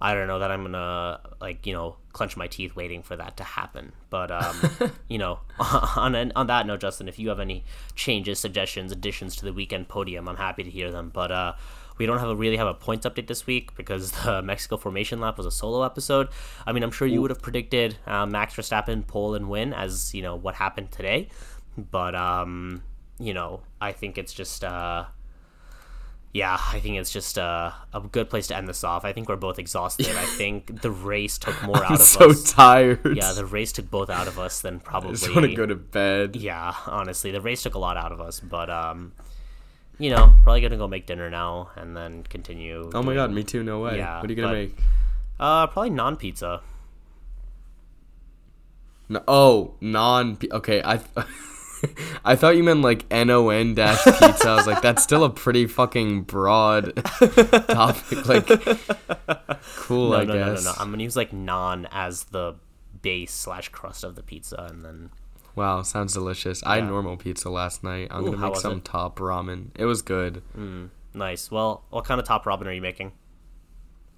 I 0.00 0.14
don't 0.14 0.28
know 0.28 0.38
that 0.38 0.50
I'm 0.50 0.62
gonna 0.62 1.20
like 1.40 1.66
you 1.66 1.72
know 1.72 1.96
clench 2.12 2.36
my 2.36 2.48
teeth 2.48 2.76
waiting 2.76 3.02
for 3.02 3.16
that 3.16 3.36
to 3.38 3.44
happen. 3.44 3.92
But 4.10 4.30
um, 4.30 4.56
you 5.08 5.18
know, 5.18 5.40
on 5.58 6.14
on 6.32 6.46
that 6.48 6.66
note, 6.66 6.80
Justin, 6.80 7.08
if 7.08 7.18
you 7.18 7.30
have 7.30 7.40
any 7.40 7.64
changes, 7.94 8.38
suggestions, 8.38 8.92
additions 8.92 9.36
to 9.36 9.44
the 9.44 9.52
weekend 9.52 9.88
podium, 9.88 10.28
I'm 10.28 10.36
happy 10.36 10.62
to 10.62 10.70
hear 10.70 10.90
them. 10.90 11.10
But 11.14 11.32
uh, 11.32 11.52
we 11.98 12.06
don't 12.06 12.18
have 12.18 12.28
a 12.28 12.36
really 12.36 12.56
have 12.56 12.66
a 12.66 12.74
points 12.74 13.06
update 13.06 13.26
this 13.26 13.46
week 13.46 13.74
because 13.76 14.10
the 14.24 14.42
Mexico 14.42 14.76
formation 14.76 15.20
lap 15.20 15.38
was 15.38 15.46
a 15.46 15.50
solo 15.50 15.82
episode. 15.82 16.28
I 16.66 16.72
mean, 16.72 16.82
I'm 16.82 16.90
sure 16.90 17.08
you 17.08 17.22
would 17.22 17.30
have 17.30 17.42
predicted 17.42 17.96
uh, 18.06 18.26
Max 18.26 18.54
Verstappen 18.54 19.06
pole 19.06 19.34
and 19.34 19.48
win 19.48 19.72
as 19.72 20.12
you 20.14 20.20
know 20.20 20.34
what 20.34 20.56
happened 20.56 20.90
today, 20.90 21.28
but 21.76 22.14
um, 22.14 22.82
you 23.20 23.34
know, 23.34 23.60
I 23.80 23.92
think 23.92 24.16
it's 24.18 24.32
just, 24.32 24.64
uh, 24.64 25.04
yeah, 26.32 26.56
I 26.58 26.80
think 26.80 26.96
it's 26.96 27.12
just 27.12 27.38
uh, 27.38 27.72
a 27.92 28.00
good 28.00 28.30
place 28.30 28.46
to 28.48 28.56
end 28.56 28.66
this 28.66 28.82
off. 28.82 29.04
I 29.04 29.12
think 29.12 29.28
we're 29.28 29.36
both 29.36 29.58
exhausted. 29.58 30.06
I 30.08 30.24
think 30.38 30.80
the 30.80 30.90
race 30.90 31.38
took 31.38 31.62
more 31.62 31.84
out 31.84 31.92
of 31.92 32.00
so 32.00 32.30
us. 32.30 32.44
so 32.44 32.54
tired. 32.54 33.16
Yeah, 33.16 33.32
the 33.32 33.44
race 33.44 33.72
took 33.72 33.90
both 33.90 34.08
out 34.08 34.26
of 34.26 34.38
us 34.38 34.62
than 34.62 34.80
probably. 34.80 35.10
I 35.10 35.12
just 35.12 35.34
want 35.34 35.46
to 35.46 35.54
go 35.54 35.66
to 35.66 35.74
bed. 35.74 36.36
Yeah, 36.36 36.74
honestly, 36.86 37.30
the 37.30 37.40
race 37.40 37.62
took 37.62 37.74
a 37.74 37.78
lot 37.78 37.96
out 37.96 38.10
of 38.10 38.20
us. 38.20 38.40
But, 38.40 38.70
um, 38.70 39.12
you 39.98 40.08
know, 40.08 40.32
probably 40.42 40.62
gonna 40.62 40.78
go 40.78 40.88
make 40.88 41.06
dinner 41.06 41.28
now 41.28 41.70
and 41.76 41.94
then 41.94 42.22
continue. 42.22 42.90
Oh 42.94 43.02
my 43.02 43.14
god, 43.14 43.32
me 43.32 43.44
too. 43.44 43.62
No 43.62 43.80
way. 43.80 43.98
Yeah. 43.98 44.20
What 44.20 44.30
are 44.30 44.32
you 44.32 44.36
gonna 44.36 44.48
but, 44.48 44.54
make? 44.54 44.78
Uh, 45.38 45.66
probably 45.66 45.90
naan 45.90 46.18
pizza. 46.18 46.62
No, 49.10 49.22
oh, 49.28 49.74
naan. 49.82 50.42
Okay, 50.50 50.80
I. 50.82 51.00
I 52.24 52.36
thought 52.36 52.56
you 52.56 52.62
meant 52.62 52.82
like 52.82 53.04
N 53.10 53.30
O 53.30 53.48
N 53.50 53.74
dash 53.74 54.02
pizza. 54.04 54.48
I 54.48 54.54
was 54.56 54.66
like, 54.66 54.82
that's 54.82 55.02
still 55.02 55.24
a 55.24 55.30
pretty 55.30 55.66
fucking 55.66 56.22
broad 56.22 56.94
topic. 57.68 58.18
Like, 58.26 58.46
cool, 59.76 60.10
no, 60.10 60.16
I 60.16 60.24
no, 60.24 60.32
guess. 60.34 60.64
No, 60.64 60.70
no, 60.70 60.76
no, 60.76 60.82
I'm 60.82 60.90
gonna 60.90 61.02
use 61.02 61.16
like 61.16 61.32
naan 61.32 61.86
as 61.90 62.24
the 62.24 62.56
base 63.02 63.32
slash 63.32 63.68
crust 63.70 64.04
of 64.04 64.14
the 64.14 64.22
pizza, 64.22 64.66
and 64.70 64.84
then. 64.84 65.10
Wow, 65.56 65.82
sounds 65.82 66.14
delicious. 66.14 66.62
Yeah. 66.62 66.70
I 66.70 66.74
had 66.76 66.86
normal 66.86 67.16
pizza 67.16 67.50
last 67.50 67.82
night. 67.82 68.08
I'm 68.10 68.22
Ooh, 68.22 68.32
gonna 68.32 68.48
make 68.48 68.56
some 68.56 68.78
it? 68.78 68.84
top 68.84 69.18
ramen. 69.18 69.70
It 69.74 69.84
was 69.84 70.02
good. 70.02 70.42
Mm, 70.56 70.90
nice. 71.14 71.50
Well, 71.50 71.84
what 71.90 72.04
kind 72.04 72.20
of 72.20 72.26
top 72.26 72.44
ramen 72.44 72.66
are 72.66 72.72
you 72.72 72.82
making? 72.82 73.12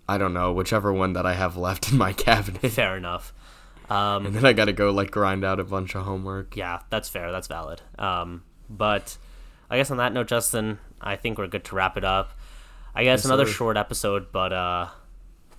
I 0.08 0.18
don't 0.18 0.34
know. 0.34 0.52
Whichever 0.52 0.92
one 0.92 1.14
that 1.14 1.24
I 1.24 1.34
have 1.34 1.56
left 1.56 1.90
in 1.92 1.98
my 1.98 2.12
cabinet. 2.26 2.70
Fair 2.72 2.96
enough. 2.96 3.32
Um, 3.92 4.26
and 4.26 4.34
then 4.34 4.46
I 4.46 4.54
got 4.54 4.66
to 4.66 4.72
go 4.72 4.90
like 4.90 5.10
grind 5.10 5.44
out 5.44 5.60
a 5.60 5.64
bunch 5.64 5.94
of 5.94 6.04
homework. 6.04 6.56
Yeah, 6.56 6.80
that's 6.88 7.08
fair. 7.08 7.30
That's 7.30 7.46
valid. 7.46 7.82
Um, 7.98 8.42
but 8.70 9.18
I 9.68 9.76
guess 9.76 9.90
on 9.90 9.98
that 9.98 10.12
note, 10.14 10.28
Justin, 10.28 10.78
I 11.00 11.16
think 11.16 11.36
we're 11.36 11.46
good 11.46 11.64
to 11.64 11.74
wrap 11.74 11.96
it 11.98 12.04
up. 12.04 12.32
I 12.94 13.04
guess 13.04 13.20
yes, 13.20 13.24
another 13.26 13.46
sir. 13.46 13.52
short 13.52 13.76
episode, 13.76 14.32
but 14.32 14.52
uh, 14.52 14.88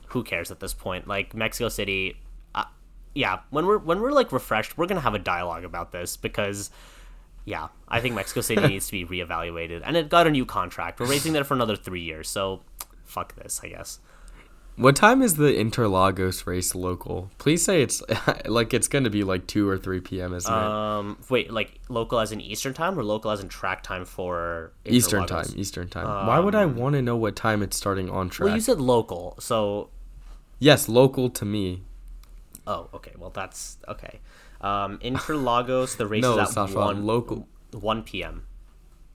who 0.07 0.23
cares 0.23 0.49
at 0.49 0.59
this 0.59 0.73
point? 0.73 1.07
Like 1.07 1.35
Mexico 1.35 1.69
City, 1.69 2.17
uh, 2.55 2.65
yeah. 3.13 3.39
When 3.51 3.67
we're 3.67 3.77
when 3.77 4.01
we're 4.01 4.11
like 4.11 4.31
refreshed, 4.31 4.77
we're 4.77 4.87
gonna 4.87 5.01
have 5.01 5.15
a 5.15 5.19
dialogue 5.19 5.63
about 5.63 5.91
this 5.91 6.17
because, 6.17 6.71
yeah, 7.45 7.67
I 7.87 8.01
think 8.01 8.15
Mexico 8.15 8.41
City 8.41 8.67
needs 8.67 8.87
to 8.87 8.91
be 8.91 9.05
reevaluated, 9.05 9.81
and 9.85 9.95
it 9.95 10.09
got 10.09 10.27
a 10.27 10.31
new 10.31 10.45
contract. 10.45 10.99
We're 10.99 11.07
racing 11.07 11.33
there 11.33 11.43
for 11.43 11.53
another 11.53 11.75
three 11.75 12.01
years, 12.01 12.29
so 12.29 12.61
fuck 13.03 13.35
this, 13.35 13.61
I 13.63 13.69
guess. 13.69 13.99
What 14.75 14.95
time 14.95 15.21
is 15.21 15.35
the 15.35 15.53
Interlagos 15.53 16.47
race 16.47 16.73
local? 16.73 17.29
Please 17.37 17.63
say 17.63 17.83
it's 17.83 18.01
like 18.45 18.73
it's 18.73 18.87
going 18.87 19.03
to 19.03 19.11
be 19.11 19.23
like 19.23 19.45
2 19.45 19.69
or 19.69 19.77
3 19.77 19.99
p.m., 19.99 20.33
isn't 20.33 20.51
um, 20.51 21.17
it? 21.19 21.29
Wait, 21.29 21.51
like 21.51 21.79
local 21.89 22.19
as 22.19 22.31
in 22.31 22.41
Eastern 22.41 22.73
time 22.73 22.97
or 22.97 23.03
local 23.03 23.29
as 23.29 23.39
in 23.39 23.49
track 23.49 23.83
time 23.83 24.03
for 24.03 24.71
Eastern 24.85 25.27
time? 25.27 25.45
Eastern 25.55 25.89
time. 25.89 26.07
Um, 26.07 26.27
Why 26.27 26.39
would 26.39 26.55
I 26.55 26.65
want 26.65 26.93
to 26.93 27.01
know 27.01 27.15
what 27.15 27.35
time 27.35 27.61
it's 27.61 27.77
starting 27.77 28.09
on 28.09 28.29
track? 28.29 28.47
Well, 28.47 28.55
you 28.55 28.61
said 28.61 28.81
local, 28.81 29.35
so. 29.39 29.89
Yes, 30.57 30.89
local 30.89 31.29
to 31.29 31.45
me. 31.45 31.83
Oh, 32.65 32.89
okay. 32.95 33.11
Well, 33.17 33.29
that's 33.29 33.77
okay. 33.87 34.21
Um, 34.61 34.97
Interlagos, 35.03 35.97
the 35.97 36.07
race 36.07 36.23
no, 36.23 36.39
is 36.39 36.57
at 36.57 36.71
1, 36.71 37.05
local. 37.05 37.47
1 37.71 38.03
p.m. 38.03 38.47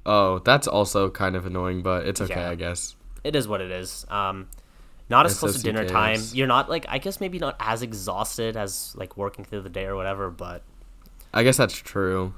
Oh, 0.06 0.38
that's 0.38 0.68
also 0.68 1.10
kind 1.10 1.34
of 1.34 1.46
annoying, 1.46 1.82
but 1.82 2.06
it's 2.06 2.20
okay, 2.20 2.42
yeah. 2.42 2.50
I 2.50 2.54
guess. 2.54 2.94
It 3.24 3.34
is 3.34 3.48
what 3.48 3.60
it 3.60 3.72
is. 3.72 4.06
Um, 4.08 4.48
not 5.10 5.26
as 5.26 5.38
close 5.38 5.56
to 5.56 5.62
dinner 5.62 5.86
time. 5.86 6.20
You're 6.32 6.46
not 6.46 6.68
like 6.68 6.86
I 6.88 6.98
guess 6.98 7.20
maybe 7.20 7.38
not 7.38 7.56
as 7.60 7.82
exhausted 7.82 8.56
as 8.56 8.94
like 8.96 9.16
working 9.16 9.44
through 9.44 9.62
the 9.62 9.70
day 9.70 9.84
or 9.84 9.96
whatever, 9.96 10.30
but 10.30 10.62
I 11.32 11.42
guess 11.42 11.56
that's 11.56 11.74
true. 11.74 12.34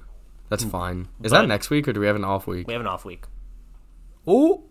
That's 0.48 0.64
mm. 0.64 0.70
fine. 0.70 1.08
Is 1.22 1.30
but 1.30 1.42
that 1.42 1.46
next 1.46 1.70
week 1.70 1.88
or 1.88 1.92
do 1.92 2.00
we 2.00 2.06
have 2.06 2.16
an 2.16 2.24
off 2.24 2.46
week? 2.46 2.66
We 2.66 2.72
have 2.72 2.80
an 2.80 2.88
off 2.88 3.04
week. 3.04 3.24
Oh, 4.26 4.64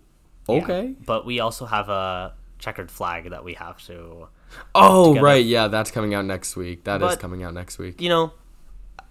okay. 0.48 0.88
Yeah, 0.88 0.94
but 1.06 1.26
we 1.26 1.40
also 1.40 1.66
have 1.66 1.90
a 1.90 2.34
checkered 2.60 2.92
flag 2.92 3.30
that 3.32 3.44
we 3.44 3.54
have 3.56 3.84
to. 3.88 4.28
Oh 4.74 5.20
right, 5.20 5.44
yeah, 5.46 5.68
that's 5.68 5.92
coming 5.92 6.14
out 6.14 6.26
next 6.26 6.56
week. 6.56 6.84
That 6.84 7.00
but, 7.00 7.12
is 7.12 7.18
coming 7.18 7.44
out 7.44 7.54
next 7.54 7.78
week. 7.78 8.02
You 8.02 8.10
know, 8.10 8.34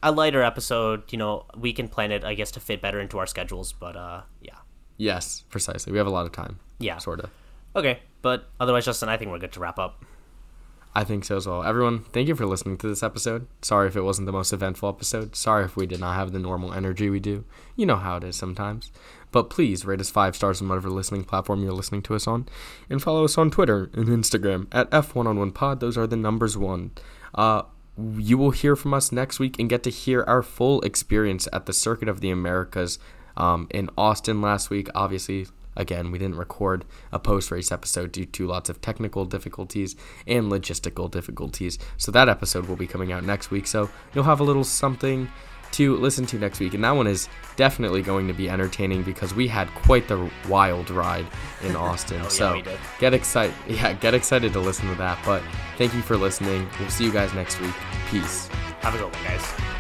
a 0.03 0.13
lighter 0.13 0.43
episode. 0.43 1.13
You 1.13 1.19
know, 1.19 1.47
we 1.57 1.73
can 1.73 1.89
plan 1.89 2.13
it, 2.13 2.25
I 2.25 2.35
guess, 2.35 2.51
to 2.53 2.61
fit 2.61 2.83
better 2.83 3.01
into 3.01 3.19
our 3.19 3.27
schedules. 3.27 3.73
But 3.73 3.97
uh, 3.97 4.23
yeah. 4.41 4.57
Yes, 4.97 5.45
precisely. 5.49 5.93
We 5.93 5.99
have 5.99 6.07
a 6.07 6.11
lot 6.11 6.27
of 6.27 6.33
time. 6.33 6.59
Yeah, 6.79 6.99
sort 6.99 7.21
of. 7.21 7.31
Okay, 7.77 8.01
but 8.23 8.49
otherwise, 8.59 8.85
Justin, 8.85 9.09
I 9.09 9.17
think 9.17 9.31
we're 9.31 9.39
good 9.39 9.53
to 9.53 9.61
wrap 9.61 9.79
up. 9.79 10.05
I 10.95 11.05
think 11.05 11.25
so 11.25 11.37
as 11.37 11.47
well. 11.47 11.63
Everyone, 11.63 12.01
thank 12.01 12.29
you 12.29 12.35
for 12.35 12.47
listening 12.47 12.77
to 12.79 12.89
this 12.89 13.03
episode. 13.03 13.47
Sorry 13.63 13.87
if 13.87 13.95
it 13.95 14.01
wasn't 14.01 14.27
the 14.27 14.33
most 14.33 14.53
eventful 14.53 14.89
episode. 14.89 15.37
Sorry 15.37 15.65
if 15.65 15.77
we 15.77 15.87
did 15.87 16.01
not 16.01 16.17
have 16.17 16.33
the 16.33 16.39
normal 16.39 16.73
energy 16.73 17.09
we 17.09 17.21
do. 17.21 17.45
You 17.77 17.87
know 17.87 17.97
how 17.97 18.17
it 18.17 18.25
is 18.25 18.37
sometimes. 18.37 18.91
But 19.31 19.51
please 19.51 19.85
rate 19.85 20.01
us 20.01 20.11
five 20.11 20.35
stars 20.35 20.61
on 20.61 20.69
whatever 20.69 20.89
listening 20.89 21.25
platform 21.25 21.63
you're 21.63 21.73
listening 21.73 22.03
to 22.03 22.15
us 22.15 22.27
on. 22.27 22.49
And 22.89 23.03
follow 23.03 23.25
us 23.25 23.39
on 23.39 23.51
Twitter 23.51 23.91
and 23.93 24.09
Instagram 24.09 24.67
at 24.73 24.91
F1 24.91 25.27
on 25.27 25.39
1 25.39 25.53
pod. 25.53 25.81
Those 25.81 25.99
are 25.99 26.07
the 26.07 26.17
numbers 26.17 26.57
one. 26.57 26.93
Uh, 27.35 27.63
you 28.17 28.39
will 28.39 28.53
hear 28.53 28.75
from 28.75 28.95
us 28.95 29.13
next 29.13 29.39
week 29.39 29.59
and 29.59 29.69
get 29.69 29.83
to 29.83 29.91
hear 29.91 30.25
our 30.25 30.43
full 30.43 30.81
experience 30.83 31.47
at 31.53 31.67
the 31.67 31.73
Circuit 31.73 32.09
of 32.09 32.21
the 32.21 32.31
Americas 32.31 32.99
um, 33.37 33.67
in 33.71 33.91
Austin 33.99 34.41
last 34.41 34.71
week. 34.71 34.89
Obviously, 34.95 35.47
again, 35.79 36.11
we 36.11 36.19
didn't 36.19 36.37
record 36.37 36.85
a 37.11 37.19
post 37.19 37.51
race 37.51 37.73
episode 37.73 38.13
due 38.13 38.27
to 38.27 38.47
lots 38.47 38.69
of 38.69 38.83
technical 38.83 39.25
difficulties 39.25 39.97
and 40.27 40.53
logistical 40.53 41.11
difficulties. 41.11 41.79
So 41.97 42.13
that 42.13 42.29
episode 42.29 42.67
will 42.67 42.77
be 42.77 42.87
coming 42.87 43.13
out 43.13 43.25
next 43.25 43.51
week. 43.51 43.67
So 43.67 43.89
you'll 44.13 44.25
have 44.25 44.41
a 44.41 44.45
little 44.45 44.65
something 44.65 45.31
to 45.73 45.97
listen 45.97 46.27
to 46.27 46.39
next 46.39 46.61
week. 46.61 46.75
And 46.75 46.85
that 46.85 46.91
one 46.93 47.07
is 47.07 47.29
definitely 47.57 48.03
going 48.03 48.27
to 48.29 48.35
be 48.35 48.49
entertaining 48.49 49.03
because 49.03 49.35
we 49.35 49.49
had 49.49 49.69
quite 49.69 50.09
the 50.09 50.31
wild 50.49 50.91
ride 50.91 51.27
in 51.63 51.77
oh, 51.77 51.81
Austin. 51.81 52.21
Oh, 52.25 52.29
so 52.29 52.63
get 52.99 53.15
excited. 53.15 53.55
Yeah, 53.67 53.93
get 53.95 54.15
excited 54.15 54.53
to 54.53 54.61
listen 54.61 54.89
to 54.89 54.95
that. 54.97 55.19
But 55.25 55.43
thank 55.77 55.95
you 55.95 56.03
for 56.03 56.17
listening. 56.17 56.69
We'll 56.81 56.91
see 56.91 57.05
you 57.05 57.13
guys 57.13 57.33
next 57.35 57.61
week. 57.61 57.75
Peace. 58.11 58.49
Have 58.81 58.95
a 58.95 58.99
good 58.99 59.13
one, 59.13 59.25
guys. 59.25 59.78